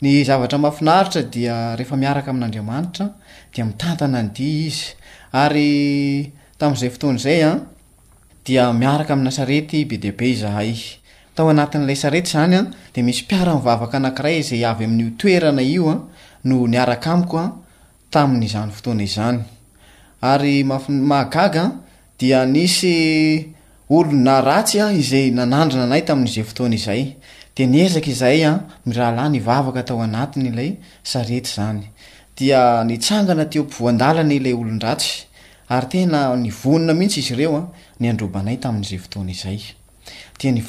[0.00, 3.06] ny zavatra mahafinaritra dia rehefa miaraka amin'andriamanitra
[3.52, 4.78] di mitantana ndia iz
[5.42, 14.66] arytam'zay fotoanazayiaknasarety ah, bedeabe aaytao anatin'lay sarety zanya ah, de misy mpiaranivavaka anakiray ay
[20.30, 21.64] aaymahagaga
[22.20, 22.94] dia nisy
[23.96, 27.02] olona ratsy a ah, izay nanandrina anay tamin'izay fotoana izay
[27.66, 30.76] niezaky izay a ah, mirahalahy nyvavaka atao anatiny lay
[31.28, 31.88] ety zany
[32.36, 35.24] dia nitsangana teo mpivoandalany ilay olondratsy
[35.68, 38.16] ary tena nyvonina mihitsy izy reoayaay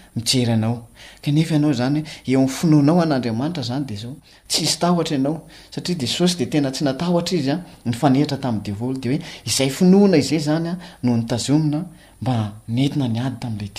[0.15, 0.87] mijery anao
[1.21, 4.15] kanefa ianao zany hoe eomfinoinao an'andriamanitra zany de zao
[4.47, 5.45] tsyizy tahotra ianao
[5.75, 7.55] satri jesosy de tena tsy natahtra izya
[7.85, 11.85] nyfanehra tamy deoly deoe izay finoana izay zanya noo nytazina
[12.21, 13.69] mba neina nady tamla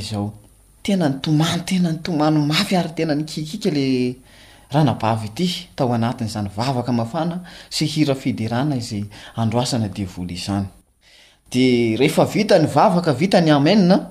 [0.00, 0.32] zao
[0.82, 4.16] tena ny tomano tena ny tomano mafy ary tena nykikika le
[4.70, 9.04] ranabavy ity tao anatin' zany vavaka mafana sy hira fiderana izy
[9.36, 10.66] androasana devoly zany
[11.52, 14.10] de rehefa vita ny vavaka vita ny amenina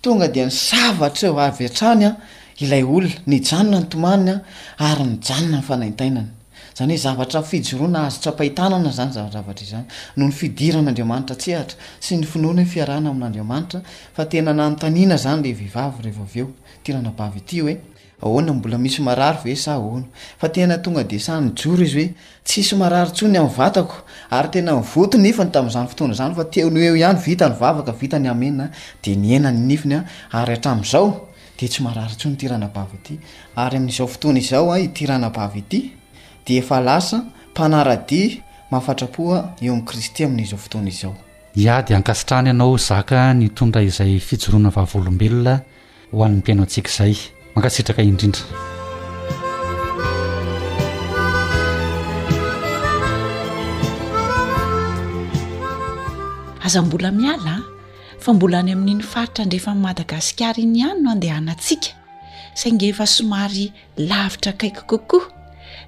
[0.00, 2.16] tonga de ny savatra eo avy atrany a
[2.60, 4.40] ilay olona ny janona nytomanonya
[4.78, 6.35] ary ny janona nyfanaitainany
[6.76, 9.84] zany hoe zavatra fijorona azo tsy apahitanana zany zazavatra izany
[10.18, 12.24] nony fidiran'andriamanitra tsy atra sy ny
[12.56, 13.78] na fiarana amiarmanitra
[14.16, 15.64] aaan anyevavy
[16.04, 17.32] reaeotranaayboa
[33.32, 35.90] yaaysaarysonyanaayyaa
[36.46, 41.14] daasa mpanaradi mahafatrapoa eo amn'ny kristy amin'izao fotoana izao
[41.56, 45.60] ia di ankasitrany ianao zaka nytondra izay fijoroana vavolombelona
[46.12, 47.16] ho an'ny mpiaino antsika izay
[47.54, 48.42] mankasitraka indrindra
[56.64, 57.62] aza mbola mialaa
[58.20, 61.88] fa mbola any amin'iny faritra ndreefa nymadagasikara iny ihany no andehana antsika
[62.54, 65.35] sa nge efa somary lavitra akaiko kokoa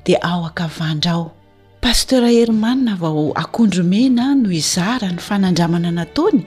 [0.09, 1.25] di ao akavandra ao
[1.85, 6.41] pastera herimanina vao akondromena no izara ny fanandramana anataony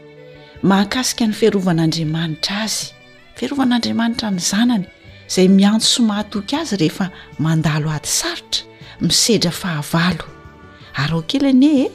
[0.70, 2.88] maakasika ny fiarovan'andriamanitra azy
[3.38, 4.86] fiarovan'andriamanitra ny zanany
[5.34, 7.06] zay miantso somahatoky azy rehefa
[7.46, 8.64] mandalo ady sarotra
[9.06, 10.26] misedra fahavalo
[11.02, 11.92] ary ao kely ane e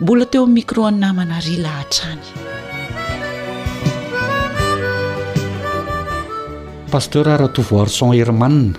[0.00, 2.24] mbola teo am'nymicro nnamana ry lahatraany
[6.92, 8.78] paster aratovoarson herimanna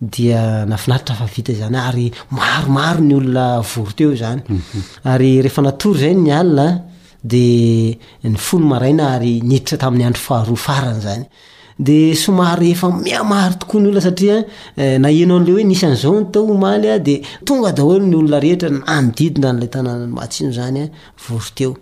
[0.00, 4.42] dia nafinaritra favita zany ary maromaro ny olona voro teo zany
[5.12, 6.66] ary rehefa natory zayy ny alina
[7.24, 7.44] de
[8.28, 11.24] ny fono maraina ary niditra tamin'ny andro faharoa farany zany
[11.78, 14.36] de somary efa miamary tokoa ny olona satia
[14.82, 17.16] eh, na ianao an'le hoe nisan'izao ny tao maly a de
[17.46, 20.86] tonga daholo ny olona rehetra nanodidindra n'lay tanàny matsino zanya
[21.26, 21.72] voro teo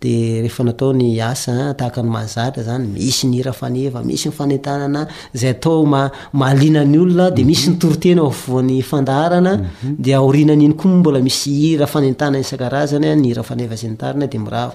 [0.00, 4.30] de rehefa natao ny asa ah, tahaka ny mazatra zany misy ny hira faneva misy
[4.32, 5.02] nyfanentanana
[5.36, 8.30] zay atao ma malinany olona de misy nitorotena mhm.
[8.32, 9.96] avoan'ny fandarana mhm.
[10.00, 14.38] dea aorina anyiny ko mbola misy ira fanentanany isa-karazany ah, ny hira faneva zenitarana de
[14.38, 14.74] mirava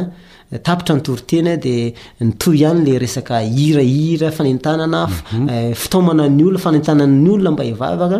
[0.58, 1.94] tapitra anytorytena dia
[2.28, 5.50] nytoy ihany lay resaka hirahira fanentanana af mhm.
[5.50, 8.20] eh, fitaomana ny olona fanentanaany oloa mba hivavaka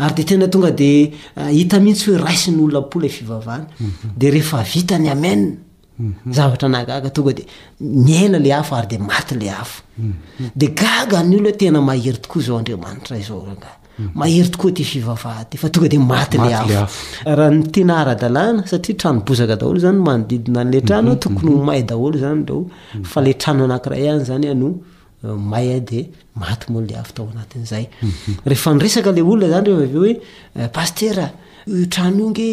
[0.00, 1.70] ary de tena tonga dehtyhyloahaaaa
[3.56, 5.16] aadeheaaoriohoha
[14.20, 14.44] may le
[16.42, 16.62] ah
[17.26, 17.58] mhm.
[17.74, 18.66] tenaradalana mhm.
[18.70, 21.16] satria trano bozaka daholo zany manodidina nle tran mhm.
[21.22, 22.62] tokony may daholo zany reo
[23.10, 24.68] fa le trano anakiray any zany any
[25.22, 26.00] may ah de
[26.40, 28.34] maty moa le ahfotao anatin'izay mhm.
[28.50, 30.12] rehefa nresaka le olona zany rehefa ave hoe
[30.58, 31.26] eh, pastera
[31.68, 32.48] e trano i nge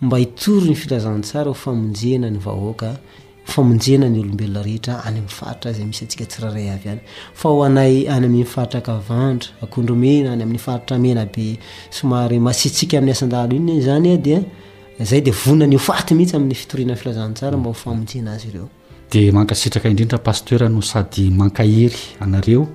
[0.00, 2.90] mba hitory ny filazantsara ho famonjena ny vahoaka
[3.48, 7.00] famonjena ny olombelona rehetra any amn'ny faritra azyy misy atsika tsirairay aany
[7.40, 11.56] fa ho anay any amin'ny faritra kavandra akondromena any amin'ny faritra mena be
[11.98, 14.42] somary masitsika amin'ny asan-dalo iny zanyadia
[14.98, 18.68] e, zay di vona ny ofaty mihitsy amin'ny fitorinany filazantsara mba hofamonjena azy ireo
[19.10, 22.68] dia mankasitraka indrinidra paster no sady mankahery anareo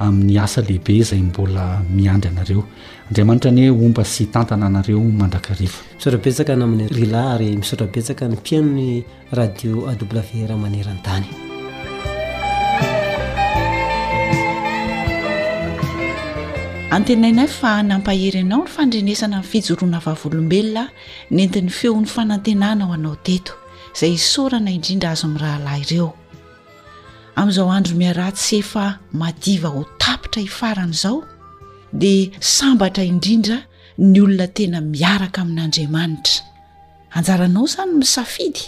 [0.00, 2.64] amin'ny asa lehibe izay mbola miandry anareo
[3.08, 9.04] andriamanitra anioe omba sy tantana anareo mandrakarifo misaorabetsaka ny amin'ny rila ary misaotrabetsaka ny mpiainony
[9.38, 11.26] radio awr maneran-tany
[16.96, 20.84] antenainay fa nampaherynao ny fandrenesana ny fijoroana avavolombelona
[21.30, 23.52] n entin'ny feon'ny fanantenana ao anao teto
[23.94, 26.10] izay isorana indrindra azo amin'ny rahalahy ireo
[27.34, 31.18] amin'izao andro miaratsy efa madiva ho tapitra hifarana izao
[31.92, 33.58] dia sambatra indrindra
[34.12, 36.34] ny olona tena miaraka amin'andriamanitra
[37.16, 38.62] anjaranao izany misafidy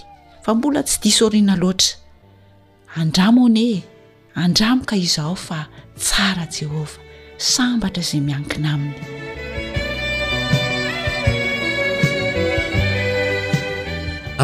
[0.44, 1.92] fa mbola tsy disoriana loatra
[3.00, 3.66] andramoone
[4.44, 5.58] andramoka izaao fa
[6.02, 6.96] tsara jehova
[7.54, 8.92] sambatra izay miankina aminy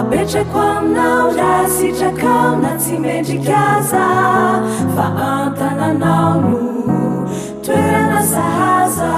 [0.00, 4.06] apetrako aminao da sitrakao na tsymendrikaza
[4.96, 6.58] fa antananaono
[7.66, 9.12] toe anasaaza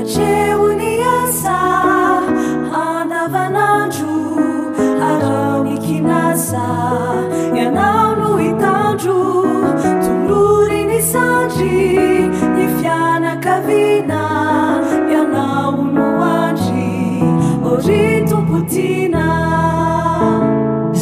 [0.00, 0.92] atrehoni
[1.24, 1.58] asa
[2.82, 4.18] andavanandro
[5.08, 6.68] ataony kinaza
[7.56, 9.22] i anao no hitandro
[10.06, 12.00] tolory ni sandry
[12.56, 14.01] ny fianakai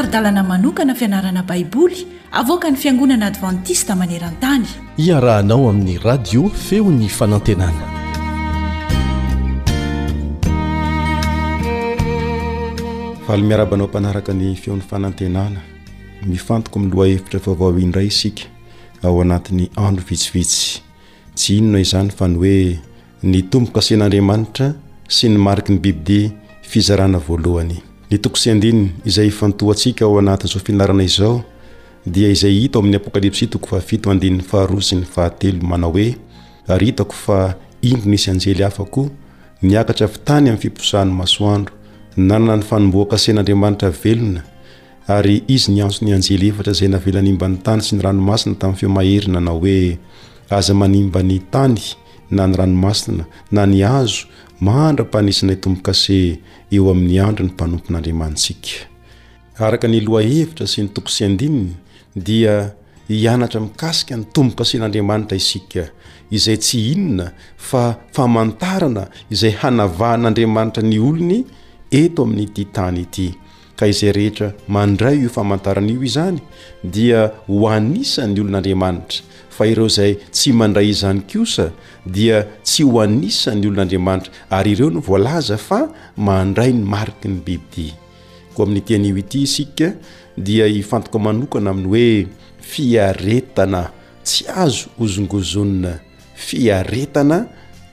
[0.00, 1.98] aradalana manokana fianarana baiboly
[2.40, 4.66] avoka ny fiangonana advantista maneran-tany
[5.06, 7.84] iarahanao amin'ny radio feon'ny fanantenana
[13.26, 15.60] valy miarabanao mpanaraka ny feon'ny fanantenana
[16.30, 18.44] mifantoko aminny lohahevitra vaovao iindray isika
[19.04, 20.80] ao anatin'ny andro vitsivitsy
[21.36, 22.56] tsy inonao izany fa ny hoe
[23.30, 24.66] ny tombo-kasen'andriamanitra
[25.08, 26.20] sy ny mariky ny bibi di
[26.70, 27.78] fizarana voalohany
[28.10, 31.42] ny tokosy andininy izay fantoaantsika ao anatin'izao finarana izao
[32.06, 35.92] dia izay hita o amin'ny apokalypsy toko fa fito andinin'ny faharo sy ny vahatelo manao
[35.94, 36.08] hoe
[36.68, 37.38] ar itako fa
[37.82, 39.04] inbony isy anjely hafako
[39.62, 41.74] niakatra vitany amn'y fiposahany masoandro
[42.16, 44.42] nanana ny fanomboaka sen'andriamanitra velona
[45.16, 49.40] ary izy ny antso ny anjely efatra zay navelanimbany tany sy ny ranomasina tamin'ny feomaheryna
[49.40, 49.98] nao hoe
[50.58, 51.78] aza manimba ny tany
[52.30, 54.26] na ny ranomasina na ny azo
[54.64, 56.20] mahandra-panisinay tombokase
[56.74, 58.86] eo amin'ny andro ny mpanompon'andriamansika
[59.64, 61.72] araka ny loha hevitra sy ny tokosy andininy
[62.26, 62.54] dia
[63.08, 65.84] hianatra mikasika ny tombokasen'andriamanitra isika
[66.36, 67.26] izay tsy inona
[67.68, 67.84] fa
[68.16, 69.04] famantarana
[69.34, 71.38] izay hanavahan'andriamanitra ny olony
[72.00, 73.28] eto amin'ny ty tany ity
[73.80, 76.36] ka izay rehetra mandray io famantarana io izany
[76.96, 79.18] dia hoanisan'ny olon'andriamanitra
[79.60, 81.66] fa ireo zay tsy mandray izany kiosa
[82.16, 85.80] dia tsy hoanisan'ny olon'andriamanitra ary ireo ny voalaza fa
[86.16, 87.86] mandray ny mariky ny bibi ty
[88.56, 89.92] koa amin'ny tean'io ity isika
[90.36, 93.82] dia hifantoka manokana amin'ny hoe fiaretana
[94.24, 95.92] tsy azo ozongozonina
[96.34, 97.44] fiaretana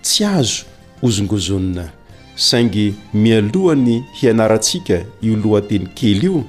[0.04, 0.64] tsy azo
[1.04, 1.92] ozongozonina
[2.36, 6.46] saingy mialohany hianarantsika io lohateny kely io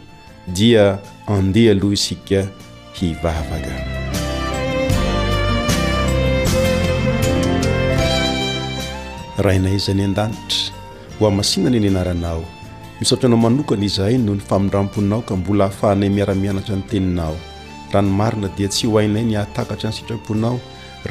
[0.58, 2.40] dia andeha aloha isika
[2.98, 3.97] hivavaka
[9.38, 10.74] rainay izany an-danitra
[11.20, 12.42] ho amasinany ny anaranao
[13.00, 17.36] misaotranao manokana izahay noho ny famindrampoinao ka mbola hahafahanay miaramianatra ny teninao
[17.92, 20.56] raha no marina dia tsy ho hainay ny hatakatra ny sitraponao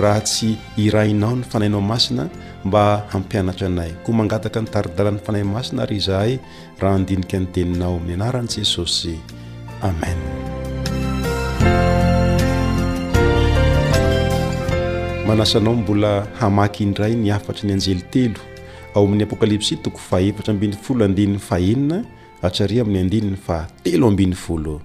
[0.02, 2.28] raha tsy irainao ny fanainao masina
[2.68, 6.34] mba hampianatra anay koa mangataka nytaridalany fanahy masina ary izahay
[6.82, 9.16] raha andinika ny teninao amin'ny anaran'i jesosy
[9.90, 10.20] amen
[15.28, 18.40] manasanao mbola hamakyindray ny afatry ny anjely telo
[18.96, 21.98] ao amin'ny apokalipsia toko faefatraambin'y folo andinny faenina
[22.42, 24.76] atsaria amin'ny andininy fatelo ambn'ny folo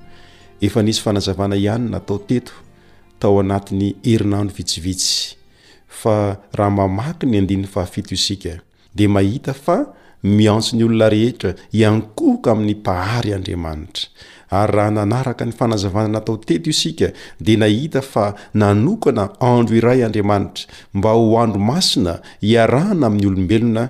[0.66, 2.52] efa anisy fanazavana ihanyna atao teto
[3.20, 5.36] tao anatiny herinando vitsivitsy
[6.00, 6.16] fa
[6.58, 8.54] raha mamaky ny andininy fahafito isika
[8.96, 9.78] dia mahita fa
[10.24, 14.08] miantso ny olona rehetra iankohoka amin'ny mpahary andriamanitra
[14.52, 17.08] ary raha nanaraka ny fanazavanana atao teto i isika
[17.40, 23.88] dia nahita fa nanokana andro iray andriamanitra mba ho andro masina hiarahana amin'ny olombelona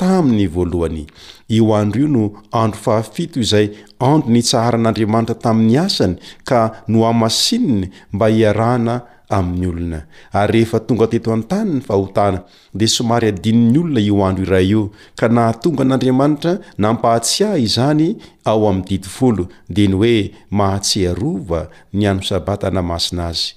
[0.00, 1.06] taminy voalohany
[1.48, 2.26] io andro io no
[2.62, 3.66] andro fahafito izay
[3.98, 6.14] andro nytsaharan'andriamanitra tamin'ny asany
[6.48, 8.94] ka no amasininy mba hiarahana
[9.30, 10.00] amin'ny olona
[10.34, 12.42] ary rehefa tonga teto an-tany ny fahotana
[12.74, 14.82] dia somary adinin'ny olona io andro ira io
[15.18, 21.60] ka nahatonga an'andriamanitra nampahatsiah izany ao amy didifolo dia ny hoe mahatsearova
[21.92, 23.54] ny ano sabata namasina azy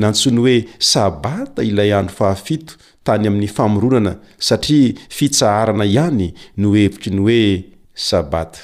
[0.00, 0.56] nantsony hoe
[0.92, 7.42] sabata ilay andro fahafito tany amin'ny famoronana satria fitsaharana ihany noevitri ny hoe
[8.08, 8.60] sabata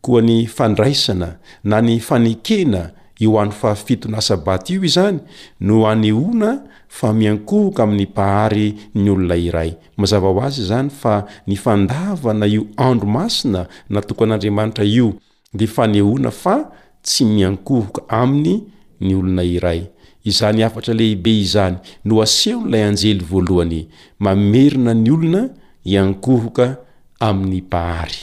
[0.00, 1.28] koa ny fandraisana
[1.64, 2.90] na ny fanekena
[3.20, 5.18] io any fahafitona sabat io izany
[5.60, 12.46] no aneona fa miankohoka amin'ny mpahary ny olona iray mazava ho azy zany fa nyfandavana
[12.46, 15.14] io andro masina na toko an'andriamanitra io
[15.54, 16.70] de fanehona fa
[17.02, 18.62] tsy miankohoka aminy
[19.00, 19.84] ny olona iray
[20.24, 23.88] izany afatra lehibe izany no aseho n'ilay anjely voalohany
[24.18, 25.42] mamerina ny olona
[25.84, 26.76] iankohoka
[27.20, 28.20] amin'ny mpahary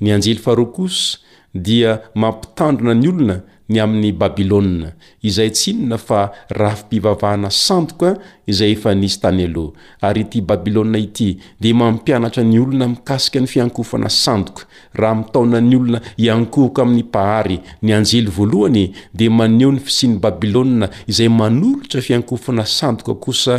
[0.00, 1.18] ny anjely fahrokos
[1.54, 3.36] dia mampitandrona ny olona
[3.68, 4.94] ny amin'ny babilôa
[5.28, 6.20] izay tsinona fa
[6.58, 8.14] raha fimpivavahana sandokaa
[8.50, 9.72] izay efa nisy tany aloha
[10.08, 11.28] ary ty babilôna ity
[11.60, 14.62] dea mampianatra ny olona mikasika ny fiankofana sandoka
[15.00, 18.84] raha mitaona ny olona iankohoka amin'ny pahary ny anjely voalohany
[19.18, 23.54] dea maneho ny syany babilôa izay manolotra fiankofana sandoka kosa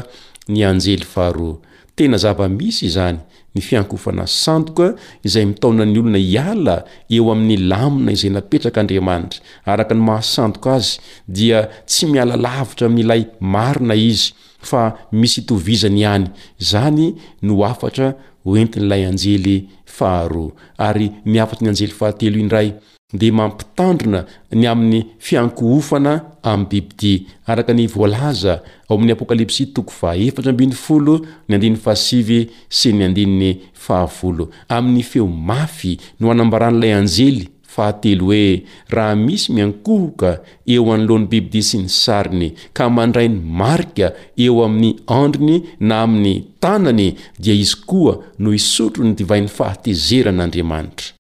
[0.53, 1.55] ny anjely faharoa
[1.99, 3.19] tena zavamisy izany
[3.55, 4.87] ny fiankofana sandoka
[5.27, 6.75] izay mitaonany olona hiala
[7.15, 9.39] eo amin'ny lamina izay napetraka andriamanitra
[9.71, 10.91] araka ny mahasandoka azy
[11.37, 13.23] dia tsy miala lavitra amin'nyilay
[13.53, 14.27] marina izy
[14.69, 14.81] fa
[15.19, 16.21] misy itovizany ihany
[16.63, 17.03] izany
[17.45, 18.07] no afatra
[18.45, 19.57] hoentinyilay anjely
[19.95, 20.51] faharoa
[20.87, 22.67] ary niafatry ny anjely fahatelo indray
[23.09, 26.13] dia mampitandrina ny amin'ny fiankohofana
[26.45, 31.15] amin'ny bibidia araka ny volaza ao amin'ny apokalipsy toko faefatra ambin'ny folo
[31.49, 32.39] ny andinny fahasivy
[32.69, 38.61] sy ny andin'ny fahavolo amin'ny feo mafy no anambaran'ilay anjely fahatelo hoe
[38.95, 40.31] raha misy miankohoka
[40.73, 46.35] eo anoloan'ny bibidia sy ny sariny ka mandrai ny marika eo amin'ny andriny na amin'ny
[46.61, 47.09] tanany
[47.41, 51.17] dia izy koa no isotrony divain'ny fahatezeran'andriamanitra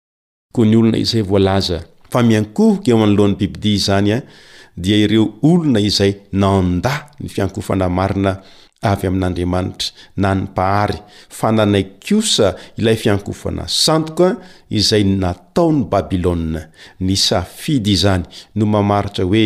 [0.49, 1.77] ko ny olona izay volaza
[2.09, 4.23] fa miankohoka eo anylohan'ny bibidia zany a eh,
[4.73, 8.33] dia ireo olona izay nanda ny fiankofana marina
[8.91, 9.91] avy amin'andriamanitra
[10.21, 10.97] na ny pahary
[11.39, 12.49] fananay kiosa
[12.81, 16.63] ilay fiankofana sandoka eh, izay nataony babilona
[16.99, 18.25] ny safidy zany
[18.57, 19.45] no mamaritra hoe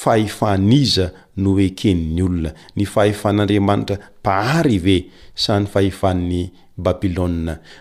[0.00, 1.06] fahefan'iza
[1.42, 3.96] no ekeniny olona ny fahefan'andriamanitra
[4.26, 4.96] pahary ve
[5.34, 6.42] sany fahefany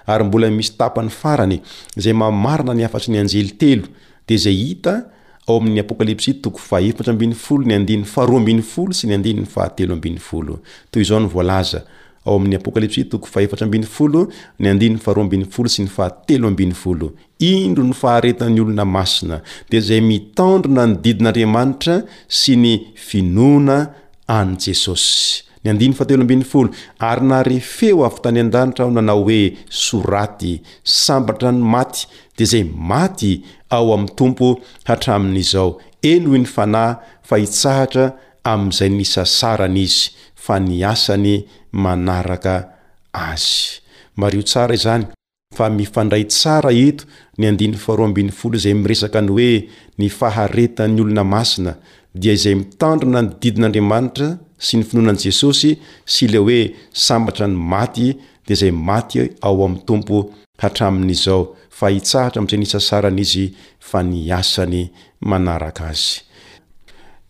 [0.07, 1.61] ary mbola misy tapany farany
[1.97, 3.87] izay mamarina ny afatry ny anjely telo
[4.27, 5.09] dea zay hita
[5.47, 7.63] ao amin'ny apokalypsi toko fa ol nhaaol
[8.93, 11.01] sy a'ptoondol sy
[16.37, 21.95] ny hatloo indro ny faharetan'ny olona masina dia zay mitandrina ny didin'andriamanitra
[22.27, 23.91] sy ny finoana
[24.27, 26.69] any jesosy ny andin fateloambin'ny folo
[27.09, 29.41] ary naarefeo avy tany an-danitra aho nanao hoe
[29.83, 30.51] soraty
[31.01, 32.01] sambatra ny maty
[32.37, 33.31] dia zay maty
[33.75, 34.47] ao amin'ny tompo
[34.87, 35.67] hatramin'izao
[36.11, 36.93] eno hoy ny fanahy
[37.27, 38.05] fa hitsahatra
[38.51, 40.03] amin'izay ny sasarana izy
[40.45, 41.35] fa ny asany
[41.83, 42.55] manaraka
[43.27, 43.57] azy
[44.21, 45.05] mario tsaraizany
[45.57, 47.05] fa mifandray tsara ito
[47.37, 49.51] ny andinarn fl zay miresaka ny hoe
[49.99, 51.73] ny faharetan'ny olona masina
[52.21, 54.27] dia izay mitandrina ny didin'andriamanitra
[54.63, 55.71] sy ny finoanani jesosy
[56.07, 56.57] sy le hoe
[57.05, 58.07] sambatra ny maty
[58.47, 60.17] de zay maty ao amin'ny tompo
[60.63, 61.39] hatramin'izao
[61.77, 63.45] fa hitsaatra am'izay ny isasaran'izy
[63.89, 64.79] fa ny asany
[65.29, 66.07] manaraka azy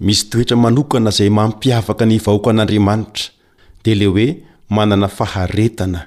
[0.06, 3.26] misy toetra manokana zay mampiavaka ny vaoako an'andriamanitra
[3.84, 4.28] de le hoe
[4.76, 6.02] manana faharetana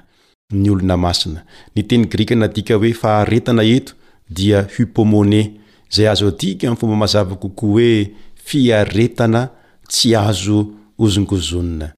[0.61, 1.41] ny olona masina
[1.75, 3.91] ny teny grikana dika hoe faharetana eto
[4.35, 5.41] dia hipomona
[5.95, 7.93] zay azo adika y fomba mazava kokoa hoe
[8.47, 9.41] fiaretana
[9.91, 10.59] tsy azo
[10.99, 11.89] ozongozonina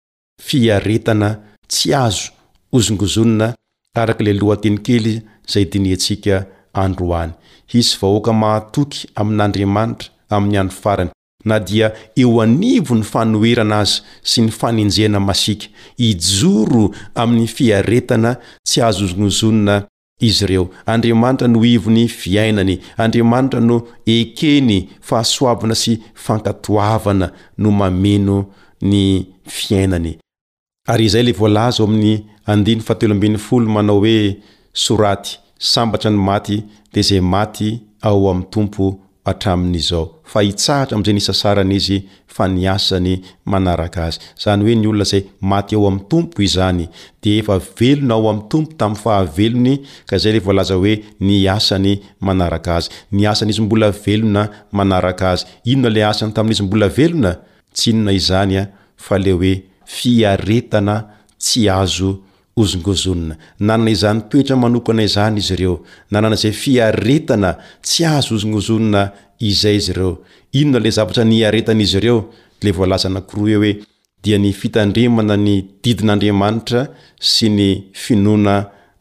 [0.44, 1.38] fiaretana
[1.68, 2.32] tsy azo
[2.74, 3.56] ozongozonona
[3.96, 6.36] araka la lohateny kely zay dinyantsika
[6.74, 7.32] androany
[7.72, 11.12] hisy vahoaka mahatoky amin'andriamanitra amin'ny ando farany
[11.46, 11.88] na dia
[12.18, 15.68] eo anivo ny fanoherana azy sy ny faninjena masika
[16.10, 16.84] ijoro
[17.24, 18.32] amin'ny fiaretana
[18.68, 19.76] tsy azo ozongozonina
[20.22, 25.94] izy ireo andriamanitra no ivony viainany andriamanitra no ekeny fahasoavana sy
[26.24, 27.28] fankatoavana
[27.58, 28.38] no mameno
[28.82, 30.14] ny fiainany
[30.88, 34.38] ary zay le volaza ao amin'ny andiny fatelo ambin'ny folo manao oe
[34.74, 36.64] soraty sambatra ny maty
[36.94, 41.98] de zay maty ao am'ny tompo atramin'izao fa itsaatra am'izay nisa sarana izy
[42.34, 43.14] fa ny asany
[43.52, 45.22] manaraka azy zany oe ny olona zay
[45.52, 46.88] maty ao am'ny tompo izany
[47.22, 49.74] de efa velona ao am'nytompo tam'ny fahavelony
[50.10, 55.46] ka zay le volaza oe ny asany manaraka azy ny asanyizy mbola velona manaraka azy
[55.72, 57.32] inonala asany tamin'izy mbola velona
[57.74, 58.64] tsy inona izany a
[58.98, 59.54] fa le oe
[59.86, 60.96] fiaretana
[61.38, 62.12] tsy azo
[62.56, 65.76] ozongozonna nanana izany toetra manokana izany izy ireo
[66.12, 69.02] nanana zay fiaretana tsy azo ozongozonna
[69.40, 70.14] izay izy ireo
[70.54, 72.20] inona la zavatra ny aretana izy ireo
[72.64, 73.72] le voalaza nakiroa eo hoe
[74.24, 76.82] dia ny fitandremana ny didin'andriamanitra
[77.32, 78.56] sy ny finona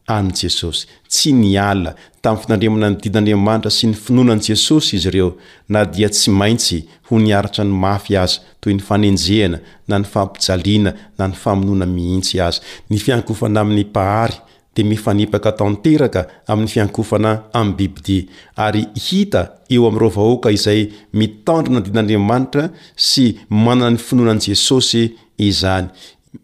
[0.08, 1.92] amin' jesosy tsy ny alina
[2.22, 5.30] tamin'ny fitandrimana ny didyandriamanitra sy ny finoanan' jesosy izy ireo
[5.72, 6.78] na dia tsy maintsy
[7.10, 11.88] ho ny aratra ny mafy azy toy ny fanenjehana na ny fampijaliana na ny famonoana
[11.92, 14.38] mihitsy azy ny fiankofana amin'ny mpahary
[14.74, 18.24] dea mifanipaka tanteraka amin'ny fiankofana amin'ny bibidia
[18.66, 20.80] ary hita eo am'ireo vahoaka izay
[21.20, 22.64] mitandrina ny didy andriamanitra
[23.10, 25.04] sy manana ny finoanani jesosy
[25.48, 25.88] izany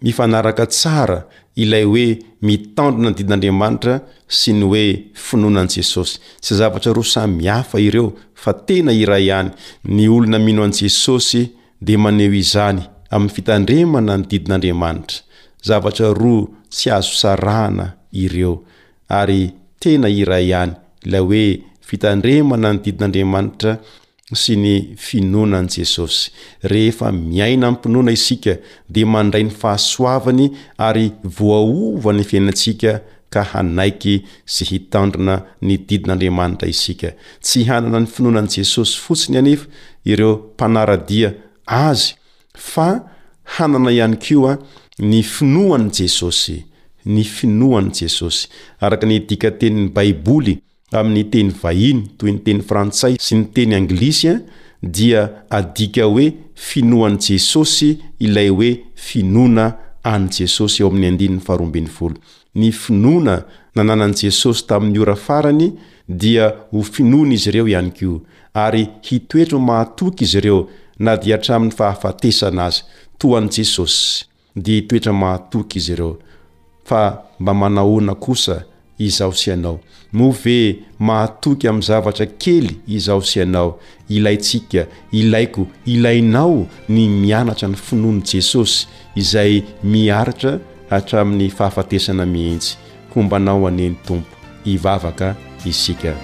[0.04, 1.24] mifanaraka tsara
[1.60, 2.06] ilay hoe
[2.46, 3.94] mitandrona ny didin'andriamanitra
[4.38, 4.86] sy ny hoe
[5.26, 8.08] finoanan' jesosy sy zavatra roa samihafa ireo
[8.42, 9.50] fa tena iray ihany
[9.94, 11.42] ny olona mino an' jesosy
[11.86, 12.80] de maneho izany
[13.14, 15.18] amin'ny fitandremana ny didin'andriamanitra
[15.68, 17.86] zavatra roa tsy hazosarahana
[18.24, 18.54] ireo
[19.20, 19.42] ary
[19.82, 20.72] tena iray ihany
[21.06, 21.44] ilay hoe
[21.88, 23.72] fitandremana ny didin'andriamanitra
[24.32, 26.30] sy ny finoanan' jesosy
[26.70, 28.56] rehefa miaina nmpinoana isika
[28.88, 30.46] dia mandray ny fahasoavany
[30.86, 32.92] ary voaova ny fiainantsika
[33.30, 34.22] ka hanaiky
[34.54, 37.10] zy hitandrona ny didin'andriamanitra isika
[37.44, 39.66] tsy hanana ny finoanan'i jesosy fotsiny ianyefa
[40.12, 41.34] ireo mpanaradia
[41.66, 42.14] azy
[42.72, 42.88] fa
[43.56, 44.56] hanana ihany kio a
[45.10, 46.64] ny finoan' jesosy
[47.04, 48.48] ny finoan'i jesosy
[48.80, 50.56] araka ny dika tenin'ny baiboly
[50.98, 54.40] amin'ny teny vahiny toy ny teny frantsay sy ny teny anglisy an
[54.82, 55.22] dia
[55.56, 56.26] adika hoe
[56.68, 57.92] finoan'n' jesosy
[58.24, 58.70] ilay hoe
[59.00, 59.66] finoana
[60.12, 62.16] any jesosy eo amin'y andinny faharobnyvolo
[62.60, 63.38] ny finoana
[63.76, 65.70] nananani jesosy tamin'ny ora farany
[66.22, 68.12] dia ho finoana izy ireo ihany ko
[68.66, 70.60] ary hitoetra o mahatoky izy ireo
[71.04, 72.82] na de atramin'ny fahafatesana azy
[73.20, 76.12] tohan'n' jesosy de hitoetra mahatoky izy ireo
[76.84, 77.00] fa
[77.40, 78.58] mba manahoana kosa
[78.98, 79.80] izaho sy anao
[80.12, 83.78] mo ve mahatoky amin'ny zavatra kely izaho sy anao
[84.08, 88.86] ilaintsika ilaiko ilainao ny mianatra ny finoany jesosy
[89.16, 90.58] izay miaritra
[90.90, 92.76] hatramin'ny fahafatesana mihentsy
[93.14, 94.36] hombanao aneny tompo
[94.66, 95.34] ivavaka
[95.66, 96.14] isika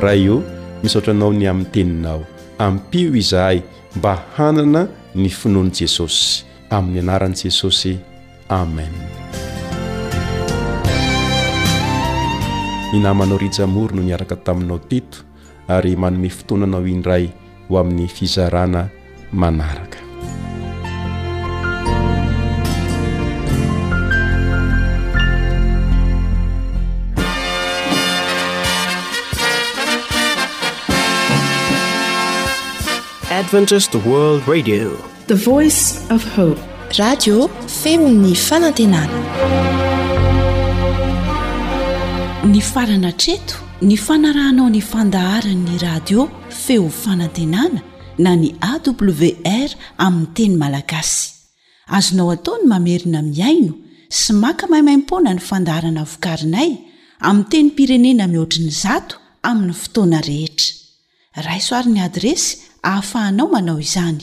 [0.00, 0.42] raha io
[0.82, 2.24] misaotranao ny amin'ny teninao
[2.58, 3.60] ampio izahay
[3.96, 7.98] mba hanana ny finoany jesosy amin'ny anaran'i jesosy
[8.48, 8.94] amen
[12.94, 15.18] inamanao rijamory no niaraka taminao tito
[15.68, 17.26] ary manome fotoananao indray
[17.68, 18.88] ho amin'ny fizarana
[19.34, 19.98] manaraka
[33.40, 36.54] adventis world radio fpe
[36.98, 37.48] radio
[37.82, 39.12] feo ny fanantenana
[42.50, 43.54] ny farana treto
[43.86, 47.78] ny fanarahnao ny fandaharanyny radio feo fanantenana
[48.18, 49.70] na ny awr
[50.02, 51.32] aminy teny malagasy
[51.86, 53.72] azonao ataony mamerina miaino
[54.10, 56.70] sy maka maimaimpona ny fandaharana vokarinay
[57.22, 59.16] ami teny pirenena mihoatriny zato
[59.46, 60.74] aminny fotoana rehetra
[61.46, 64.22] raisoarin'ny adresy hahafahanao manao izany